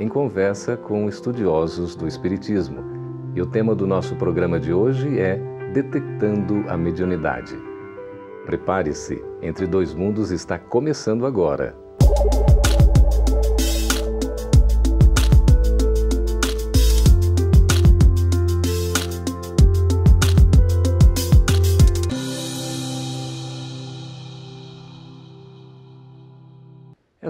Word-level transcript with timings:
em 0.00 0.08
conversa 0.08 0.78
com 0.78 1.06
estudiosos 1.08 1.94
do 1.94 2.08
Espiritismo. 2.08 2.82
E 3.34 3.42
o 3.42 3.46
tema 3.46 3.74
do 3.74 3.86
nosso 3.86 4.16
programa 4.16 4.58
de 4.58 4.72
hoje 4.72 5.20
é 5.20 5.38
Detectando 5.74 6.64
a 6.68 6.76
Mediunidade. 6.76 7.54
Prepare-se, 8.46 9.22
Entre 9.42 9.66
Dois 9.66 9.92
Mundos 9.92 10.30
está 10.30 10.58
começando 10.58 11.26
agora. 11.26 11.76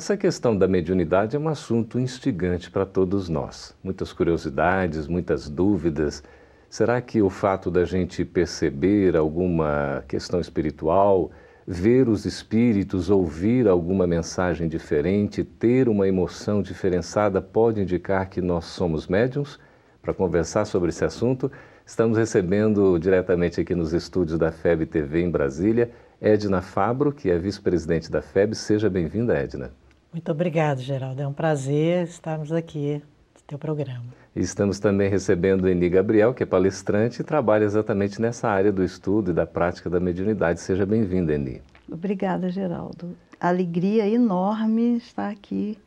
Essa 0.01 0.17
questão 0.17 0.57
da 0.57 0.67
mediunidade 0.67 1.37
é 1.37 1.39
um 1.39 1.47
assunto 1.47 2.01
instigante 2.01 2.71
para 2.71 2.87
todos 2.87 3.29
nós. 3.29 3.77
Muitas 3.85 4.15
curiosidades, 4.15 5.07
muitas 5.07 5.47
dúvidas. 5.47 6.23
Será 6.71 7.03
que 7.03 7.21
o 7.21 7.29
fato 7.29 7.71
da 7.71 7.85
gente 7.85 8.25
perceber 8.25 9.15
alguma 9.15 10.03
questão 10.09 10.41
espiritual, 10.41 11.31
ver 11.67 12.09
os 12.09 12.25
espíritos, 12.25 13.11
ouvir 13.11 13.69
alguma 13.69 14.07
mensagem 14.07 14.69
diferente, 14.69 15.45
ter 15.45 15.87
uma 15.87 16.09
emoção 16.09 16.63
diferenciada 16.63 17.43
pode 17.43 17.83
indicar 17.83 18.31
que 18.31 18.41
nós 18.41 18.65
somos 18.65 19.07
médiums? 19.07 19.61
Para 20.01 20.15
conversar 20.15 20.65
sobre 20.65 20.89
esse 20.89 21.05
assunto, 21.05 21.53
estamos 21.85 22.17
recebendo 22.17 22.99
diretamente 22.99 23.61
aqui 23.61 23.75
nos 23.75 23.93
estúdios 23.93 24.39
da 24.39 24.51
FEB 24.51 24.87
TV 24.87 25.21
em 25.21 25.31
Brasília 25.31 25.91
Edna 26.19 26.63
Fabro, 26.63 27.13
que 27.13 27.31
é 27.31 27.39
vice-presidente 27.39 28.11
da 28.11 28.23
FEB. 28.23 28.55
Seja 28.55 28.89
bem-vinda, 28.89 29.37
Edna. 29.37 29.71
Muito 30.13 30.33
obrigada, 30.33 30.81
Geraldo. 30.81 31.23
É 31.23 31.27
um 31.27 31.33
prazer 31.33 32.05
estarmos 32.05 32.51
aqui 32.51 33.01
no 33.35 33.41
teu 33.47 33.59
programa. 33.59 34.07
Estamos 34.35 34.81
também 34.81 35.09
recebendo 35.09 35.69
Eni 35.69 35.89
Gabriel, 35.89 36.35
que 36.35 36.43
é 36.43 36.47
palestrante 36.47 37.21
e 37.21 37.25
trabalha 37.25 37.65
exatamente 37.65 38.21
nessa 38.21 38.49
área 38.49 38.73
do 38.73 38.83
estudo 38.83 39.31
e 39.31 39.35
da 39.35 39.47
prática 39.47 39.89
da 39.89 40.01
mediunidade. 40.01 40.61
Seja 40.61 40.85
bem-vinda, 40.85 41.33
Eni. 41.33 41.63
Obrigada, 41.89 42.51
Geraldo. 42.51 43.17
Alegria 43.39 44.09
enorme 44.09 44.97
estar 44.97 45.31
aqui 45.31 45.79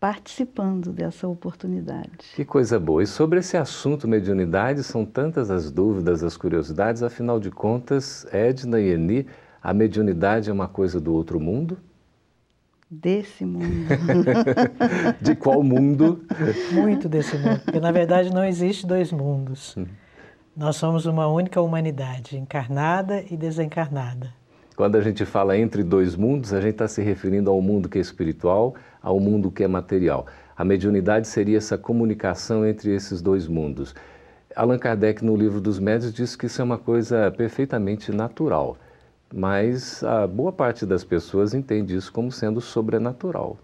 participando 0.00 0.92
dessa 0.92 1.28
oportunidade. 1.28 2.10
Que 2.34 2.44
coisa 2.44 2.80
boa. 2.80 3.02
E 3.02 3.06
sobre 3.06 3.38
esse 3.38 3.56
assunto 3.56 4.08
mediunidade, 4.08 4.82
são 4.82 5.04
tantas 5.04 5.48
as 5.48 5.70
dúvidas, 5.70 6.24
as 6.24 6.36
curiosidades, 6.36 7.04
afinal 7.04 7.38
de 7.38 7.50
contas, 7.50 8.26
Edna 8.32 8.80
e 8.80 8.94
Eni, 8.94 9.26
a 9.62 9.72
mediunidade 9.72 10.50
é 10.50 10.52
uma 10.52 10.66
coisa 10.66 11.00
do 11.00 11.12
outro 11.12 11.38
mundo? 11.38 11.78
Desse 12.92 13.44
mundo. 13.44 13.86
de 15.22 15.36
qual 15.36 15.62
mundo? 15.62 16.24
Muito 16.72 17.08
desse 17.08 17.38
mundo, 17.38 17.60
porque 17.60 17.78
na 17.78 17.92
verdade 17.92 18.34
não 18.34 18.44
existe 18.44 18.84
dois 18.84 19.12
mundos. 19.12 19.76
Hum. 19.76 19.86
Nós 20.56 20.74
somos 20.74 21.06
uma 21.06 21.28
única 21.28 21.60
humanidade, 21.60 22.36
encarnada 22.36 23.22
e 23.30 23.36
desencarnada. 23.36 24.34
Quando 24.74 24.96
a 24.96 25.00
gente 25.00 25.24
fala 25.24 25.56
entre 25.56 25.84
dois 25.84 26.16
mundos, 26.16 26.52
a 26.52 26.60
gente 26.60 26.72
está 26.72 26.88
se 26.88 27.00
referindo 27.00 27.48
ao 27.48 27.62
mundo 27.62 27.88
que 27.88 27.98
é 27.98 28.00
espiritual, 28.00 28.74
ao 29.00 29.20
mundo 29.20 29.52
que 29.52 29.62
é 29.62 29.68
material. 29.68 30.26
A 30.56 30.64
mediunidade 30.64 31.28
seria 31.28 31.58
essa 31.58 31.78
comunicação 31.78 32.66
entre 32.66 32.92
esses 32.92 33.22
dois 33.22 33.46
mundos. 33.46 33.94
Allan 34.56 34.78
Kardec, 34.78 35.24
no 35.24 35.36
livro 35.36 35.60
dos 35.60 35.78
Médios, 35.78 36.12
diz 36.12 36.34
que 36.34 36.46
isso 36.46 36.60
é 36.60 36.64
uma 36.64 36.78
coisa 36.78 37.30
perfeitamente 37.30 38.10
natural 38.10 38.76
mas 39.32 40.02
a 40.02 40.26
boa 40.26 40.52
parte 40.52 40.84
das 40.84 41.04
pessoas 41.04 41.54
entende 41.54 41.94
isso 41.94 42.12
como 42.12 42.32
sendo 42.32 42.60
sobrenatural. 42.60 43.56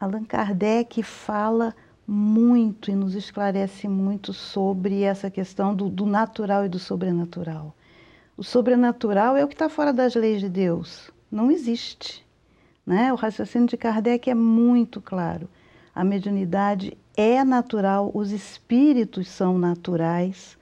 Allan 0.00 0.24
Kardec 0.24 1.02
fala 1.02 1.74
muito 2.06 2.90
e 2.90 2.94
nos 2.94 3.14
esclarece 3.14 3.88
muito 3.88 4.32
sobre 4.32 5.02
essa 5.02 5.30
questão 5.30 5.74
do, 5.74 5.88
do 5.88 6.06
natural 6.06 6.64
e 6.64 6.68
do 6.68 6.78
sobrenatural. 6.78 7.74
O 8.36 8.44
sobrenatural 8.44 9.36
é 9.36 9.44
o 9.44 9.48
que 9.48 9.54
está 9.54 9.68
fora 9.68 9.92
das 9.92 10.14
leis 10.14 10.40
de 10.40 10.48
Deus. 10.48 11.10
Não 11.30 11.50
existe. 11.50 12.24
Né? 12.86 13.12
O 13.12 13.16
raciocínio 13.16 13.68
de 13.68 13.76
Kardec 13.76 14.30
é 14.30 14.34
muito 14.34 15.00
claro. 15.00 15.48
A 15.94 16.04
mediunidade 16.04 16.96
é 17.16 17.42
natural, 17.42 18.12
os 18.14 18.30
espíritos 18.30 19.28
são 19.28 19.58
naturais, 19.58 20.56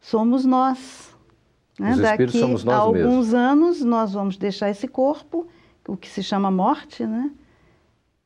somos 0.00 0.44
nós. 0.44 1.15
Né? 1.78 1.92
Os 1.92 1.98
Daqui 1.98 2.28
somos 2.28 2.64
nós 2.64 2.74
a 2.74 2.78
alguns 2.78 3.02
mesmos. 3.02 3.34
anos 3.34 3.82
nós 3.82 4.12
vamos 4.12 4.36
deixar 4.36 4.70
esse 4.70 4.88
corpo, 4.88 5.46
o 5.86 5.96
que 5.96 6.08
se 6.08 6.22
chama 6.22 6.50
morte, 6.50 7.04
né? 7.04 7.30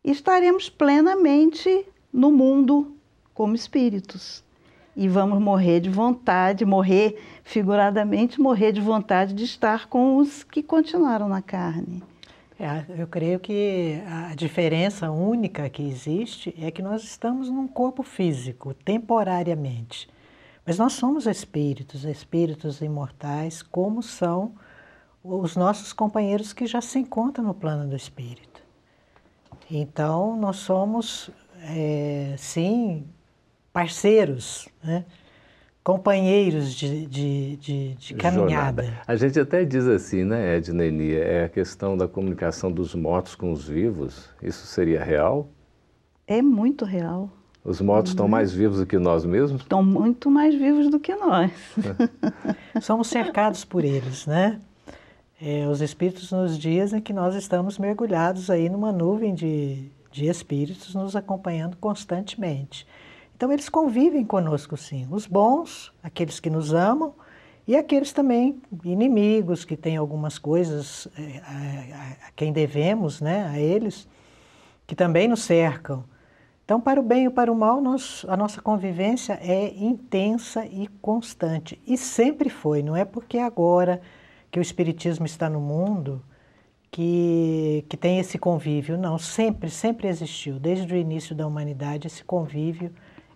e 0.05 0.11
estaremos 0.11 0.69
plenamente 0.69 1.85
no 2.13 2.31
mundo 2.31 2.97
como 3.35 3.55
espíritos. 3.55 4.43
E 4.97 5.09
vamos 5.09 5.41
morrer 5.41 5.81
de 5.81 5.89
vontade, 5.89 6.65
morrer 6.65 7.17
figuradamente, 7.45 8.41
morrer 8.41 8.73
de 8.73 8.81
vontade 8.81 9.33
de 9.33 9.45
estar 9.45 9.87
com 9.87 10.17
os 10.17 10.43
que 10.43 10.63
continuaram 10.63 11.29
na 11.29 11.41
carne. 11.41 12.03
É, 12.59 12.85
eu 13.01 13.07
creio 13.07 13.41
que 13.41 14.03
a 14.07 14.35
diferença 14.35 15.11
única 15.11 15.71
que 15.71 15.83
existe 15.83 16.55
é 16.61 16.71
que 16.71 16.83
nós 16.83 17.03
estamos 17.05 17.49
num 17.49 17.67
corpo 17.67 18.03
físico, 18.03 18.75
temporariamente. 18.75 20.09
Mas 20.67 20.79
nós 20.79 20.93
somos 20.93 21.27
espíritos, 21.27 22.05
espíritos 22.05 22.81
imortais, 22.81 23.63
como 23.63 24.03
são 24.03 24.55
os 25.23 25.57
nossos 25.57 25.93
companheiros 25.93 26.53
que 26.53 26.67
já 26.67 26.81
se 26.81 26.99
encontram 26.99 27.45
no 27.45 27.55
plano 27.55 27.89
do 27.89 27.97
espírito. 27.97 28.63
Então, 29.71 30.37
nós 30.37 30.57
somos, 30.57 31.31
é, 31.63 32.35
sim, 32.37 33.07
parceiros, 33.73 34.69
né? 34.83 35.05
companheiros 35.83 36.75
de, 36.75 37.07
de, 37.07 37.57
de, 37.57 37.95
de 37.95 38.15
caminhada. 38.15 38.83
Jornada. 38.83 39.03
A 39.07 39.17
gente 39.17 39.41
até 39.41 39.65
diz 39.65 39.87
assim, 39.87 40.25
né, 40.25 40.57
Edna 40.57 40.85
Enia, 40.85 41.19
é 41.19 41.45
a 41.45 41.49
questão 41.49 41.97
da 41.97 42.07
comunicação 42.07 42.71
dos 42.71 42.95
mortos 42.95 43.35
com 43.35 43.53
os 43.53 43.69
vivos. 43.69 44.29
Isso 44.43 44.67
seria 44.67 45.03
real? 45.03 45.49
É 46.27 46.43
muito 46.43 46.85
real. 46.85 47.31
Os 47.65 47.81
mortos 47.81 48.13
estão 48.13 48.27
mais 48.27 48.53
vivos 48.53 48.79
do 48.79 48.87
que 48.87 48.99
nós 48.99 49.25
mesmos? 49.25 49.61
Estão 49.61 49.83
muito 49.83 50.31
mais 50.31 50.55
vivos 50.55 50.91
do 50.91 50.99
que 50.99 51.15
nós. 51.15 51.53
Somos 52.81 53.09
cercados 53.09 53.65
por 53.65 53.85
eles, 53.85 54.27
né? 54.27 54.59
É, 55.41 55.67
os 55.67 55.81
espíritos 55.81 56.31
nos 56.33 56.59
dizem 56.59 57.01
que 57.01 57.13
nós 57.13 57.35
estamos 57.35 57.79
mergulhados 57.79 58.51
aí 58.51 58.69
numa 58.69 58.93
nuvem 58.93 59.35
de, 59.35 59.91
de 60.11 60.27
espíritos 60.27 60.95
nos 60.95 61.15
acompanhando 61.15 61.77
constantemente. 61.77 62.87
Então 63.37 63.53
eles 63.53 63.69
convivem 63.69 64.25
conosco 64.25 64.77
sim, 64.77 65.07
os 65.11 65.27
bons, 65.27 65.93
aqueles 66.03 66.41
que 66.41 66.51
nos 66.51 66.75
amam, 66.75 67.15
e 67.67 67.77
aqueles 67.77 68.13
também 68.13 68.61
inimigos 68.85 69.65
que 69.65 69.77
têm 69.77 69.97
algumas 69.97 70.39
coisas 70.39 71.09
é, 71.17 71.39
a, 71.39 72.29
a 72.29 72.31
quem 72.37 72.53
devemos, 72.53 73.21
né, 73.21 73.47
a 73.49 73.59
eles, 73.59 74.09
que 74.87 74.95
também 74.95 75.29
nos 75.29 75.43
cercam. 75.43 76.05
Então, 76.71 76.81
para 76.81 77.01
o 77.01 77.03
bem 77.03 77.25
e 77.25 77.31
para 77.31 77.51
o 77.51 77.55
mal, 77.57 77.81
nós, 77.81 78.25
a 78.29 78.37
nossa 78.37 78.63
convivência 78.63 79.33
é 79.43 79.75
intensa 79.75 80.65
e 80.65 80.87
constante. 81.03 81.81
E 81.85 81.99
sempre 81.99 82.49
foi, 82.49 82.81
não 82.81 82.97
é 82.97 83.05
porque 83.05 83.39
agora 83.39 84.01
que 84.53 84.61
o 84.61 84.63
Espiritismo 84.63 85.27
está 85.27 85.51
no 85.51 85.59
mundo 85.59 86.23
que, 86.89 87.85
que 87.89 87.97
tem 87.97 88.21
esse 88.21 88.39
convívio. 88.39 88.97
Não, 88.97 89.19
sempre, 89.19 89.69
sempre 89.69 90.07
existiu. 90.07 90.61
Desde 90.61 90.95
o 90.95 90.97
início 90.97 91.35
da 91.35 91.45
humanidade, 91.45 92.07
esse 92.07 92.23
convívio 92.23 92.93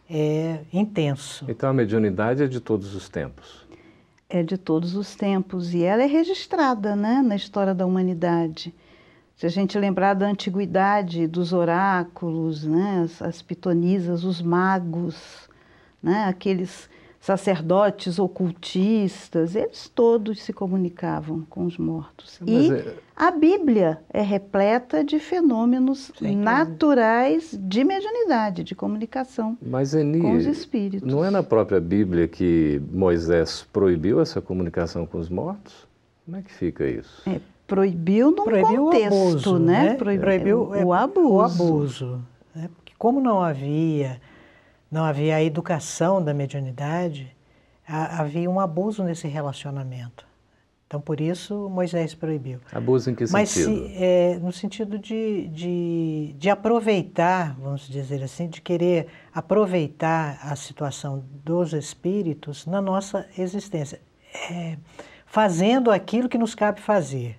é 0.09 0.61
intenso. 0.73 1.45
Então, 1.49 1.71
a 1.71 1.73
mediunidade 1.73 2.41
é 2.41 2.47
de 2.47 2.61
todos 2.61 2.95
os 2.95 3.09
tempos? 3.09 3.67
É 4.29 4.45
de 4.45 4.57
todos 4.57 4.95
os 4.95 5.17
tempos. 5.17 5.75
E 5.75 5.83
ela 5.83 6.05
é 6.05 6.07
registrada 6.07 6.95
né, 6.95 7.21
na 7.21 7.35
história 7.35 7.75
da 7.75 7.85
humanidade. 7.85 8.73
Se 9.37 9.47
a 9.47 9.49
gente 9.49 9.79
lembrar 9.79 10.15
da 10.15 10.27
antiguidade, 10.27 11.27
dos 11.27 11.53
oráculos, 11.53 12.65
né, 12.65 13.03
as, 13.05 13.21
as 13.21 13.43
pitonisas, 13.43 14.25
os 14.25 14.41
magos, 14.41 15.49
né, 16.03 16.25
aqueles 16.25 16.89
sacerdotes, 17.25 18.19
ocultistas, 18.19 19.57
eles 19.57 19.89
todos 19.89 20.43
se 20.43 20.53
comunicavam 20.53 21.41
com 21.49 21.65
os 21.65 21.79
mortos. 21.79 22.39
Mas 22.39 22.51
e 22.51 22.71
é... 22.71 22.95
a 23.17 23.31
Bíblia 23.31 23.99
é 24.11 24.21
repleta 24.21 25.03
de 25.03 25.19
fenômenos 25.19 26.13
Sim, 26.19 26.37
naturais 26.37 27.59
de 27.59 27.83
mediunidade, 27.83 28.63
de 28.63 28.75
comunicação 28.75 29.57
Mas, 29.63 29.95
Eni, 29.95 30.21
com 30.21 30.37
os 30.37 30.45
espíritos. 30.45 31.11
Não 31.11 31.25
é 31.25 31.31
na 31.31 31.43
própria 31.43 31.81
Bíblia 31.81 32.29
que 32.29 32.83
Moisés 32.93 33.67
proibiu 33.73 34.21
essa 34.21 34.43
comunicação 34.43 35.07
com 35.07 35.19
os 35.19 35.31
mortos? 35.31 35.89
Como 36.27 36.37
é 36.37 36.43
que 36.43 36.53
fica 36.53 36.87
isso? 36.87 37.23
É, 37.27 37.41
proibiu 37.67 38.31
num 38.31 38.45
proibiu 38.45 38.85
contexto, 38.85 39.15
o 39.15 39.29
abuso, 39.29 39.59
né? 39.59 39.83
né? 39.83 39.95
Proibiu, 39.95 40.23
proibiu 40.23 40.69
o, 40.69 40.75
é, 40.75 40.85
o 40.85 40.93
abuso. 40.93 41.35
O 41.35 41.41
abuso 41.43 42.25
né? 42.55 42.71
Porque 42.77 42.93
como 42.99 43.21
não 43.21 43.43
havia 43.43 44.21
não 44.91 45.03
havia 45.03 45.37
a 45.37 45.43
educação 45.43 46.23
da 46.23 46.33
mediunidade, 46.33 47.35
havia 47.85 48.49
um 48.49 48.61
abuso 48.61 49.03
nesse 49.03 49.27
relacionamento. 49.27 50.25
Então, 50.87 51.01
por 51.01 51.21
isso, 51.21 51.69
Moisés 51.69 52.15
proibiu. 52.15 52.61
Abuso 52.73 53.11
em 53.11 53.15
que 53.17 53.25
Mas 53.33 53.51
sentido? 53.51 53.83
Mas 53.83 54.01
é, 54.01 54.39
no 54.41 54.53
sentido 54.53 54.97
de, 54.97 55.49
de, 55.49 56.35
de, 56.39 56.49
aproveitar, 56.49 57.57
vamos 57.59 57.89
dizer 57.89 58.23
assim, 58.23 58.47
de 58.47 58.61
querer 58.61 59.09
aproveitar 59.35 60.39
a 60.41 60.55
situação 60.55 61.25
dos 61.45 61.73
espíritos 61.73 62.65
na 62.65 62.81
nossa 62.81 63.27
existência. 63.37 64.01
É, 64.49 64.77
fazendo 65.27 65.91
aquilo 65.91 66.29
que 66.29 66.39
nos 66.39 66.55
cabe 66.55 66.81
fazer. 66.81 67.37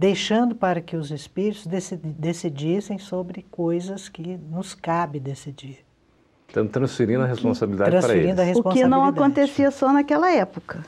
Deixando 0.00 0.54
para 0.54 0.80
que 0.80 0.96
os 0.96 1.10
espíritos 1.10 1.66
decidissem 2.16 2.96
sobre 2.96 3.44
coisas 3.50 4.08
que 4.08 4.38
nos 4.50 4.72
cabe 4.72 5.20
decidir. 5.20 5.80
Estamos 6.48 6.72
transferindo 6.72 7.22
a 7.22 7.26
responsabilidade 7.26 7.90
transferindo 7.90 8.36
para 8.36 8.44
eles. 8.46 8.56
O 8.56 8.62
que 8.70 8.86
não 8.86 9.04
acontecia 9.04 9.70
só 9.70 9.92
naquela 9.92 10.32
época. 10.32 10.82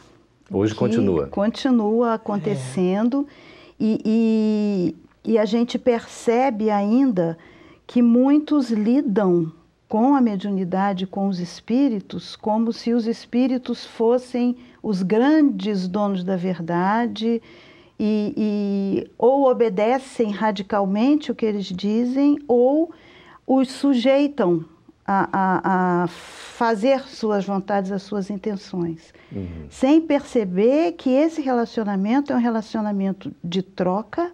Hoje 0.50 0.74
continua. 0.74 1.26
Continua 1.26 2.14
acontecendo 2.14 3.28
é. 3.28 3.34
e, 3.78 4.94
e, 5.22 5.32
e 5.32 5.38
a 5.38 5.44
gente 5.44 5.78
percebe 5.78 6.70
ainda 6.70 7.36
que 7.86 8.00
muitos 8.00 8.70
lidam 8.70 9.52
com 9.90 10.16
a 10.16 10.22
mediunidade, 10.22 11.06
com 11.06 11.28
os 11.28 11.38
espíritos, 11.38 12.34
como 12.34 12.72
se 12.72 12.94
os 12.94 13.06
espíritos 13.06 13.84
fossem 13.84 14.56
os 14.82 15.02
grandes 15.02 15.86
donos 15.86 16.24
da 16.24 16.34
verdade 16.34 17.42
e, 18.04 18.34
e, 18.36 19.10
ou 19.16 19.48
obedecem 19.48 20.32
radicalmente 20.32 21.30
o 21.30 21.36
que 21.36 21.46
eles 21.46 21.66
dizem 21.66 22.36
ou 22.48 22.90
os 23.46 23.70
sujeitam 23.70 24.64
a, 25.06 25.28
a, 25.32 26.02
a 26.02 26.08
fazer 26.08 27.04
suas 27.04 27.44
vontades, 27.44 27.92
as 27.92 28.02
suas 28.02 28.28
intenções, 28.28 29.14
uhum. 29.30 29.66
sem 29.70 30.00
perceber 30.00 30.92
que 30.92 31.10
esse 31.10 31.40
relacionamento 31.40 32.32
é 32.32 32.36
um 32.36 32.40
relacionamento 32.40 33.32
de 33.42 33.62
troca 33.62 34.32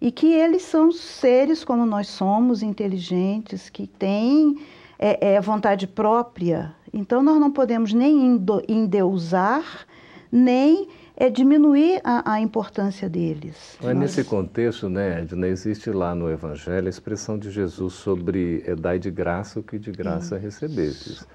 e 0.00 0.10
que 0.10 0.32
eles 0.32 0.62
são 0.62 0.90
seres 0.90 1.62
como 1.62 1.84
nós 1.84 2.08
somos, 2.08 2.62
inteligentes, 2.62 3.68
que 3.68 3.86
têm 3.86 4.56
é, 4.98 5.34
é, 5.34 5.40
vontade 5.42 5.86
própria. 5.86 6.74
Então 6.90 7.22
nós 7.22 7.38
não 7.38 7.50
podemos 7.50 7.92
nem 7.92 8.40
endeusar, 8.66 9.86
nem 10.32 10.88
é 11.16 11.30
diminuir 11.30 12.00
a, 12.02 12.32
a 12.32 12.40
importância 12.40 13.08
deles. 13.08 13.78
Mas 13.80 13.96
nesse 13.96 14.24
contexto, 14.24 14.88
né, 14.88 15.20
Edna, 15.20 15.46
existe 15.46 15.90
lá 15.90 16.14
no 16.14 16.30
Evangelho 16.30 16.86
a 16.86 16.90
expressão 16.90 17.38
de 17.38 17.50
Jesus 17.50 17.94
sobre 17.94 18.64
é, 18.66 18.74
dai 18.74 18.98
de 18.98 19.10
graça 19.10 19.60
o 19.60 19.62
que 19.62 19.78
de 19.78 19.92
graça 19.92 20.36
recebestes. 20.36 21.26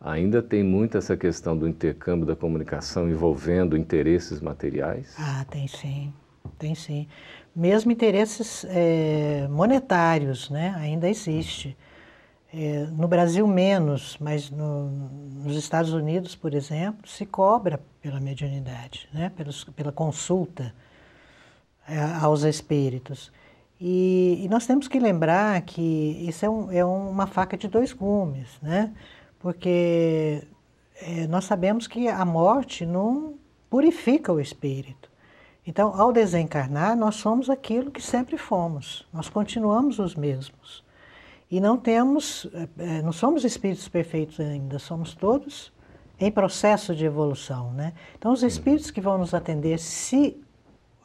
Ainda 0.00 0.40
tem 0.40 0.62
muito 0.62 0.96
essa 0.96 1.16
questão 1.16 1.56
do 1.56 1.68
intercâmbio 1.68 2.24
da 2.24 2.36
comunicação 2.36 3.10
envolvendo 3.10 3.76
interesses 3.76 4.40
materiais? 4.40 5.14
Ah, 5.18 5.44
tem 5.50 5.66
sim, 5.66 6.12
tem 6.58 6.74
sim. 6.74 7.08
Mesmo 7.54 7.90
interesses 7.90 8.64
é, 8.68 9.48
monetários, 9.50 10.48
né, 10.48 10.74
ainda 10.78 11.08
existe. 11.08 11.76
É, 12.52 12.86
no 12.92 13.06
Brasil 13.06 13.46
menos, 13.46 14.16
mas 14.18 14.50
no, 14.50 14.88
nos 15.44 15.56
Estados 15.56 15.92
Unidos, 15.92 16.34
por 16.34 16.54
exemplo, 16.54 17.06
se 17.06 17.26
cobra 17.26 17.80
pela 18.00 18.18
mediunidade, 18.20 19.08
né? 19.12 19.30
Pelos, 19.36 19.64
pela 19.64 19.92
consulta 19.92 20.74
é, 21.86 22.00
aos 22.22 22.42
espíritos. 22.44 23.30
E, 23.80 24.40
e, 24.42 24.48
nós 24.48 24.66
temos 24.66 24.88
que 24.88 24.98
lembrar 24.98 25.60
que 25.62 26.26
isso 26.28 26.44
é, 26.44 26.50
um, 26.50 26.72
é 26.72 26.84
uma 26.84 27.26
faca 27.26 27.56
de 27.56 27.68
dois 27.68 27.92
gumes, 27.92 28.48
né? 28.60 28.92
porque 29.38 30.42
é, 31.00 31.26
nós 31.26 31.44
sabemos 31.44 31.86
que 31.86 32.08
a 32.08 32.24
morte 32.24 32.84
não 32.84 33.34
purifica 33.70 34.32
o 34.32 34.40
espírito. 34.40 35.08
Então, 35.66 35.94
ao 36.00 36.12
desencarnar, 36.12 36.96
nós 36.96 37.16
somos 37.16 37.50
aquilo 37.50 37.90
que 37.90 38.02
sempre 38.02 38.38
fomos, 38.38 39.06
nós 39.12 39.28
continuamos 39.28 39.98
os 39.98 40.14
mesmos. 40.14 40.82
E 41.50 41.60
não 41.60 41.78
temos, 41.78 42.46
é, 42.78 43.00
não 43.02 43.12
somos 43.12 43.44
espíritos 43.44 43.88
perfeitos 43.88 44.38
ainda, 44.38 44.78
somos 44.78 45.14
todos 45.14 45.72
em 46.20 46.30
processo 46.30 46.94
de 46.94 47.04
evolução. 47.04 47.72
Né? 47.72 47.94
Então, 48.18 48.32
os 48.32 48.42
espíritos 48.42 48.90
que 48.90 49.00
vão 49.00 49.16
nos 49.16 49.32
atender, 49.32 49.78
se 49.78 50.36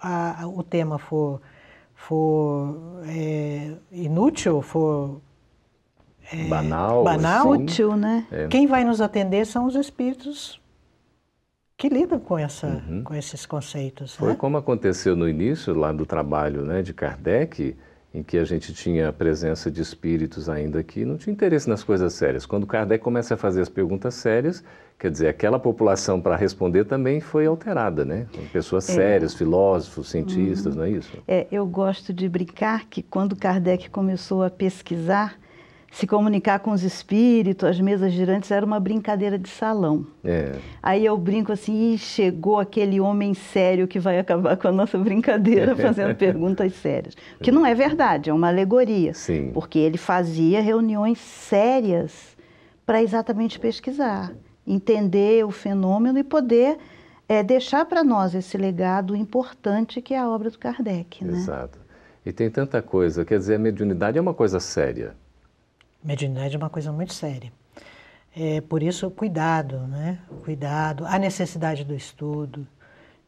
a, 0.02 0.46
o 0.48 0.62
tema 0.62 0.98
for, 0.98 1.42
for 1.96 2.76
é, 3.08 3.74
inútil, 3.92 4.62
for 4.62 5.22
é, 6.32 6.44
banal, 6.46 7.04
banal 7.04 7.50
útil, 7.50 7.96
né? 7.96 8.28
É. 8.32 8.48
Quem 8.48 8.68
vai 8.68 8.84
nos 8.84 9.00
atender 9.00 9.46
são 9.46 9.66
os 9.66 9.76
espíritos 9.76 10.62
que 11.78 11.90
lidam 11.90 12.20
com, 12.20 12.38
essa, 12.38 12.68
uhum. 12.68 13.04
com 13.04 13.16
esses 13.16 13.46
conceitos. 13.46 14.16
Foi 14.16 14.30
né? 14.30 14.36
como 14.36 14.58
aconteceu 14.58 15.16
no 15.16 15.28
início 15.28 15.74
lá 15.74 15.92
do 15.92 16.06
trabalho 16.06 16.64
né, 16.64 16.82
de 16.82 16.94
Kardec, 16.94 17.76
em 18.14 18.22
que 18.22 18.38
a 18.38 18.46
gente 18.46 18.74
tinha 18.74 19.10
a 19.10 19.14
presença 19.14 19.72
de 19.72 19.82
espíritos 19.82 20.48
ainda 20.48 20.84
que 20.84 21.04
não 21.04 21.18
tinha 21.18 21.34
interesse 21.34 21.68
nas 21.68 21.84
coisas 21.84 22.14
sérias. 22.14 22.46
Quando 22.46 22.68
Kardec 22.68 23.04
começa 23.04 23.34
a 23.34 23.38
fazer 23.38 23.62
as 23.62 23.70
perguntas 23.70 24.14
sérias, 24.14 24.64
quer 25.00 25.10
dizer, 25.10 25.28
aquela 25.28 25.58
população 25.58 26.22
para 26.22 26.36
responder 26.36 26.86
também 26.86 27.20
foi 27.20 27.48
alterada, 27.48 28.06
né? 28.06 28.28
Pessoas 28.52 28.88
é. 28.90 28.94
sérias, 28.94 29.34
filósofos, 29.34 30.10
cientistas, 30.10 30.74
uhum. 30.74 30.80
não 30.80 30.86
é 30.86 30.92
isso? 30.92 31.18
É, 31.28 31.48
eu 31.52 31.66
gosto 31.66 32.14
de 32.14 32.30
brincar 32.30 32.86
que 32.88 33.02
quando 33.02 33.36
Kardec 33.36 33.90
começou 33.90 34.44
a 34.44 34.50
pesquisar, 34.50 35.36
se 35.94 36.08
comunicar 36.08 36.58
com 36.60 36.72
os 36.72 36.82
espíritos, 36.82 37.70
as 37.70 37.80
mesas 37.80 38.12
girantes, 38.12 38.50
era 38.50 38.66
uma 38.66 38.80
brincadeira 38.80 39.38
de 39.38 39.48
salão. 39.48 40.08
É. 40.24 40.54
Aí 40.82 41.06
eu 41.06 41.16
brinco 41.16 41.52
assim, 41.52 41.96
chegou 42.00 42.60
aquele 42.60 43.00
homem 43.00 43.36
sério 43.36 43.88
que 43.88 44.00
vai 44.00 44.18
acabar 44.18 44.58
com 44.58 44.68
a 44.68 44.72
nossa 44.72 44.98
brincadeira 44.98 45.76
fazendo 45.78 46.16
perguntas 46.16 46.74
sérias. 46.74 47.16
Que 47.40 47.52
não 47.52 47.64
é 47.64 47.76
verdade, 47.76 48.32
é 48.32 48.34
uma 48.34 48.48
alegoria. 48.48 49.14
Sim. 49.14 49.52
Porque 49.54 49.78
ele 49.78 50.00
fazia 50.00 50.62
reuniões 50.64 51.20
sérias 51.20 52.36
para 52.88 53.04
exatamente 53.04 53.60
pesquisar, 53.60 54.34
entender 54.66 55.46
o 55.46 55.52
fenômeno 55.52 56.18
e 56.18 56.24
poder 56.24 56.76
é, 57.30 57.44
deixar 57.44 57.86
para 57.86 58.04
nós 58.04 58.34
esse 58.34 58.58
legado 58.58 59.16
importante 59.16 60.02
que 60.02 60.16
é 60.16 60.18
a 60.18 60.28
obra 60.28 60.50
do 60.50 60.58
Kardec. 60.58 61.24
Né? 61.24 61.38
Exato. 61.38 61.78
E 62.26 62.32
tem 62.32 62.50
tanta 62.50 62.82
coisa, 62.82 63.24
quer 63.24 63.38
dizer, 63.38 63.56
a 63.56 63.60
mediunidade 63.60 64.18
é 64.18 64.22
uma 64.22 64.34
coisa 64.34 64.60
séria. 64.60 65.14
Mediunidade 66.04 66.56
é 66.56 66.58
uma 66.58 66.70
coisa 66.70 66.92
muito 66.92 67.14
séria. 67.14 67.52
É, 68.36 68.62
por 68.62 68.82
isso, 68.82 69.10
cuidado, 69.12 69.78
né? 69.88 70.20
Cuidado, 70.44 71.06
a 71.06 71.20
necessidade 71.20 71.84
do 71.84 71.94
estudo, 71.94 72.68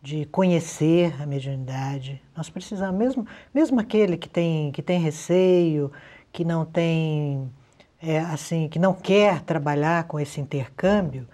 de 0.01 0.25
conhecer 0.25 1.13
a 1.21 1.25
mediunidade. 1.25 2.21
Nós 2.35 2.49
precisamos, 2.49 2.97
mesmo, 2.97 3.27
mesmo 3.53 3.79
aquele 3.79 4.17
que 4.17 4.27
tem, 4.27 4.71
que 4.71 4.81
tem 4.81 4.99
receio, 4.99 5.91
que 6.31 6.43
não 6.43 6.65
tem, 6.65 7.49
é, 8.01 8.19
assim, 8.19 8.67
que 8.67 8.77
não 8.77 8.93
quer 8.93 9.41
trabalhar 9.41 10.03
com 10.05 10.19
esse 10.19 10.41
intercâmbio, 10.41 11.27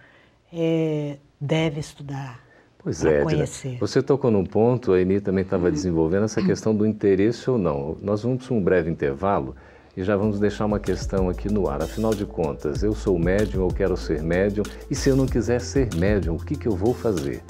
é, 0.53 1.17
deve 1.39 1.79
estudar. 1.79 2.39
Pois 2.77 3.05
é, 3.05 3.21
conhecer. 3.21 3.77
você 3.79 4.01
tocou 4.01 4.31
num 4.31 4.43
ponto, 4.43 4.91
a 4.91 4.99
Eni 5.01 5.21
também 5.21 5.43
estava 5.43 5.71
desenvolvendo 5.71 6.25
essa 6.25 6.41
questão 6.41 6.75
do 6.75 6.85
interesse 6.85 7.49
ou 7.49 7.57
não. 7.57 7.95
Nós 8.01 8.23
vamos 8.23 8.45
para 8.45 8.55
um 8.55 8.61
breve 8.61 8.89
intervalo 8.89 9.55
e 9.95 10.03
já 10.03 10.15
vamos 10.15 10.39
deixar 10.39 10.65
uma 10.65 10.79
questão 10.79 11.29
aqui 11.29 11.51
no 11.51 11.67
ar. 11.69 11.81
Afinal 11.81 12.13
de 12.13 12.25
contas, 12.25 12.81
eu 12.81 12.93
sou 12.93 13.19
médium 13.19 13.63
ou 13.63 13.73
quero 13.73 13.97
ser 13.97 14.21
médium? 14.21 14.63
E 14.89 14.95
se 14.95 15.09
eu 15.09 15.15
não 15.15 15.25
quiser 15.25 15.59
ser 15.59 15.93
médium, 15.95 16.35
o 16.35 16.39
que, 16.39 16.55
que 16.55 16.67
eu 16.67 16.75
vou 16.75 16.93
fazer? 16.93 17.43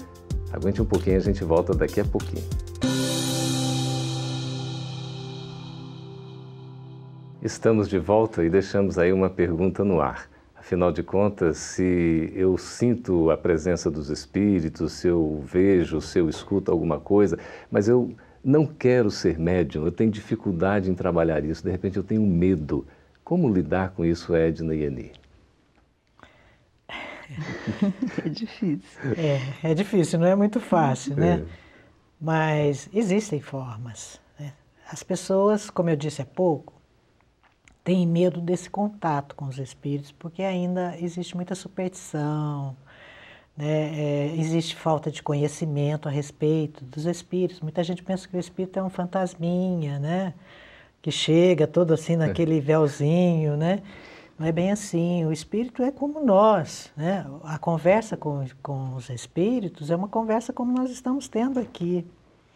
Aguente 0.51 0.81
um 0.81 0.85
pouquinho, 0.85 1.17
a 1.17 1.21
gente 1.21 1.43
volta 1.43 1.73
daqui 1.73 1.99
a 1.99 2.05
pouquinho. 2.05 2.43
Estamos 7.41 7.87
de 7.87 7.97
volta 7.97 8.43
e 8.43 8.49
deixamos 8.49 8.97
aí 8.97 9.13
uma 9.13 9.29
pergunta 9.29 9.83
no 9.83 10.01
ar. 10.01 10.29
Afinal 10.55 10.91
de 10.91 11.01
contas, 11.01 11.57
se 11.57 12.31
eu 12.35 12.57
sinto 12.57 13.31
a 13.31 13.37
presença 13.37 13.89
dos 13.89 14.09
espíritos, 14.09 14.93
se 14.93 15.07
eu 15.07 15.43
vejo, 15.45 15.99
se 15.99 16.19
eu 16.19 16.29
escuto 16.29 16.71
alguma 16.71 16.99
coisa, 16.99 17.37
mas 17.69 17.87
eu 17.87 18.11
não 18.43 18.65
quero 18.65 19.11
ser 19.11 19.37
médium, 19.37 19.85
eu 19.85 19.91
tenho 19.91 20.11
dificuldade 20.11 20.89
em 20.89 20.95
trabalhar 20.95 21.43
isso, 21.43 21.63
de 21.63 21.71
repente 21.71 21.97
eu 21.97 22.03
tenho 22.03 22.21
medo. 22.21 22.85
Como 23.23 23.51
lidar 23.51 23.91
com 23.91 24.03
isso, 24.03 24.35
Edna 24.35 24.73
e 24.75 24.83
Eni? 24.83 25.11
É 28.25 28.29
difícil. 28.29 28.99
É, 29.17 29.71
é 29.71 29.73
difícil, 29.73 30.19
não 30.19 30.27
é 30.27 30.35
muito 30.35 30.59
fácil, 30.59 31.15
né? 31.15 31.41
É. 31.41 31.45
Mas 32.19 32.89
existem 32.93 33.39
formas. 33.39 34.19
Né? 34.37 34.53
As 34.91 35.01
pessoas, 35.01 35.69
como 35.69 35.89
eu 35.89 35.95
disse 35.95 36.21
há 36.21 36.25
pouco, 36.25 36.73
têm 37.83 38.05
medo 38.05 38.41
desse 38.41 38.69
contato 38.69 39.35
com 39.35 39.45
os 39.45 39.57
espíritos, 39.57 40.11
porque 40.11 40.43
ainda 40.43 40.95
existe 40.99 41.35
muita 41.35 41.55
superstição, 41.55 42.75
né? 43.61 44.31
É, 44.31 44.35
existe 44.37 44.75
falta 44.75 45.11
de 45.11 45.21
conhecimento 45.21 46.07
a 46.07 46.11
respeito 46.11 46.83
dos 46.83 47.05
espíritos. 47.05 47.61
Muita 47.61 47.83
gente 47.83 48.01
pensa 48.01 48.27
que 48.27 48.35
o 48.35 48.39
espírito 48.39 48.79
é 48.79 48.83
um 48.83 48.89
fantasminha, 48.89 49.99
né? 49.99 50.33
que 51.01 51.11
chega 51.11 51.65
todo 51.65 51.93
assim 51.93 52.15
naquele 52.15 52.61
véuzinho, 52.61 53.57
né? 53.57 53.81
Não 54.37 54.47
é 54.47 54.51
bem 54.51 54.71
assim. 54.71 55.25
O 55.25 55.31
espírito 55.31 55.83
é 55.83 55.91
como 55.91 56.23
nós, 56.23 56.91
né? 56.95 57.25
A 57.43 57.57
conversa 57.57 58.15
com, 58.15 58.45
com 58.61 58.95
os 58.95 59.09
espíritos 59.09 59.89
é 59.89 59.95
uma 59.95 60.07
conversa 60.07 60.53
como 60.53 60.71
nós 60.71 60.91
estamos 60.91 61.27
tendo 61.27 61.59
aqui. 61.59 62.05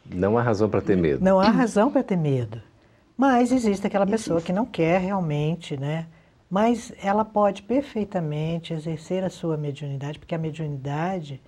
Não 0.05 0.37
há 0.37 0.41
razão 0.41 0.69
para 0.69 0.81
ter 0.81 0.95
medo. 0.95 1.23
Não 1.23 1.39
há 1.39 1.49
razão 1.49 1.91
para 1.91 2.03
ter 2.03 2.15
medo. 2.15 2.61
Mas 3.17 3.51
existe 3.51 3.87
aquela 3.87 4.05
pessoa 4.05 4.41
que 4.41 4.53
não 4.53 4.65
quer 4.65 4.99
realmente, 4.99 5.77
né? 5.77 6.05
Mas 6.55 6.93
ela 7.03 7.25
pode 7.25 7.63
perfeitamente 7.63 8.73
exercer 8.73 9.25
a 9.25 9.29
sua 9.29 9.57
mediunidade, 9.57 10.17
porque 10.17 10.33
a 10.33 10.37
mediunidade, 10.37 11.41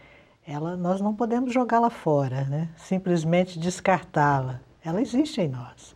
ela, 0.46 0.76
nós 0.76 1.00
não 1.00 1.16
podemos 1.16 1.54
jogá-la 1.54 1.90
fora, 1.90 2.44
né? 2.44 2.68
Simplesmente 2.76 3.58
descartá-la. 3.58 4.60
Ela 4.84 5.02
existe 5.02 5.40
em 5.40 5.48
nós. 5.48 5.96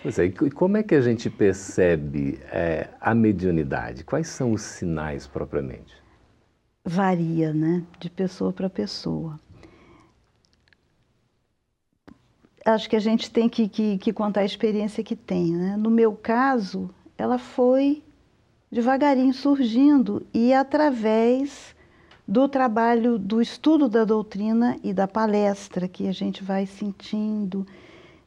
Pois 0.00 0.16
é, 0.20 0.26
e 0.26 0.30
como 0.30 0.76
é 0.76 0.84
que 0.84 0.94
a 0.94 1.00
gente 1.00 1.28
percebe 1.28 2.38
é, 2.52 2.88
a 3.00 3.12
mediunidade? 3.16 4.04
Quais 4.04 4.28
são 4.28 4.52
os 4.52 4.62
sinais 4.62 5.26
propriamente? 5.26 6.00
Varia, 6.84 7.52
né? 7.52 7.82
De 7.98 8.08
pessoa 8.08 8.52
para 8.52 8.70
pessoa. 8.70 9.40
Acho 12.64 12.88
que 12.88 12.94
a 12.94 13.00
gente 13.00 13.28
tem 13.28 13.48
que, 13.48 13.68
que, 13.68 13.98
que 13.98 14.12
contar 14.12 14.42
a 14.42 14.44
experiência 14.44 15.02
que 15.02 15.16
tem, 15.16 15.50
né? 15.50 15.76
No 15.76 15.90
meu 15.90 16.12
caso, 16.12 16.88
ela 17.18 17.38
foi 17.38 18.05
devagarinho 18.76 19.32
surgindo 19.32 20.26
e 20.34 20.52
através 20.52 21.74
do 22.28 22.46
trabalho 22.46 23.18
do 23.18 23.40
estudo 23.40 23.88
da 23.88 24.04
doutrina 24.04 24.76
e 24.84 24.92
da 24.92 25.08
palestra 25.08 25.88
que 25.88 26.06
a 26.06 26.12
gente 26.12 26.44
vai 26.44 26.66
sentindo 26.66 27.66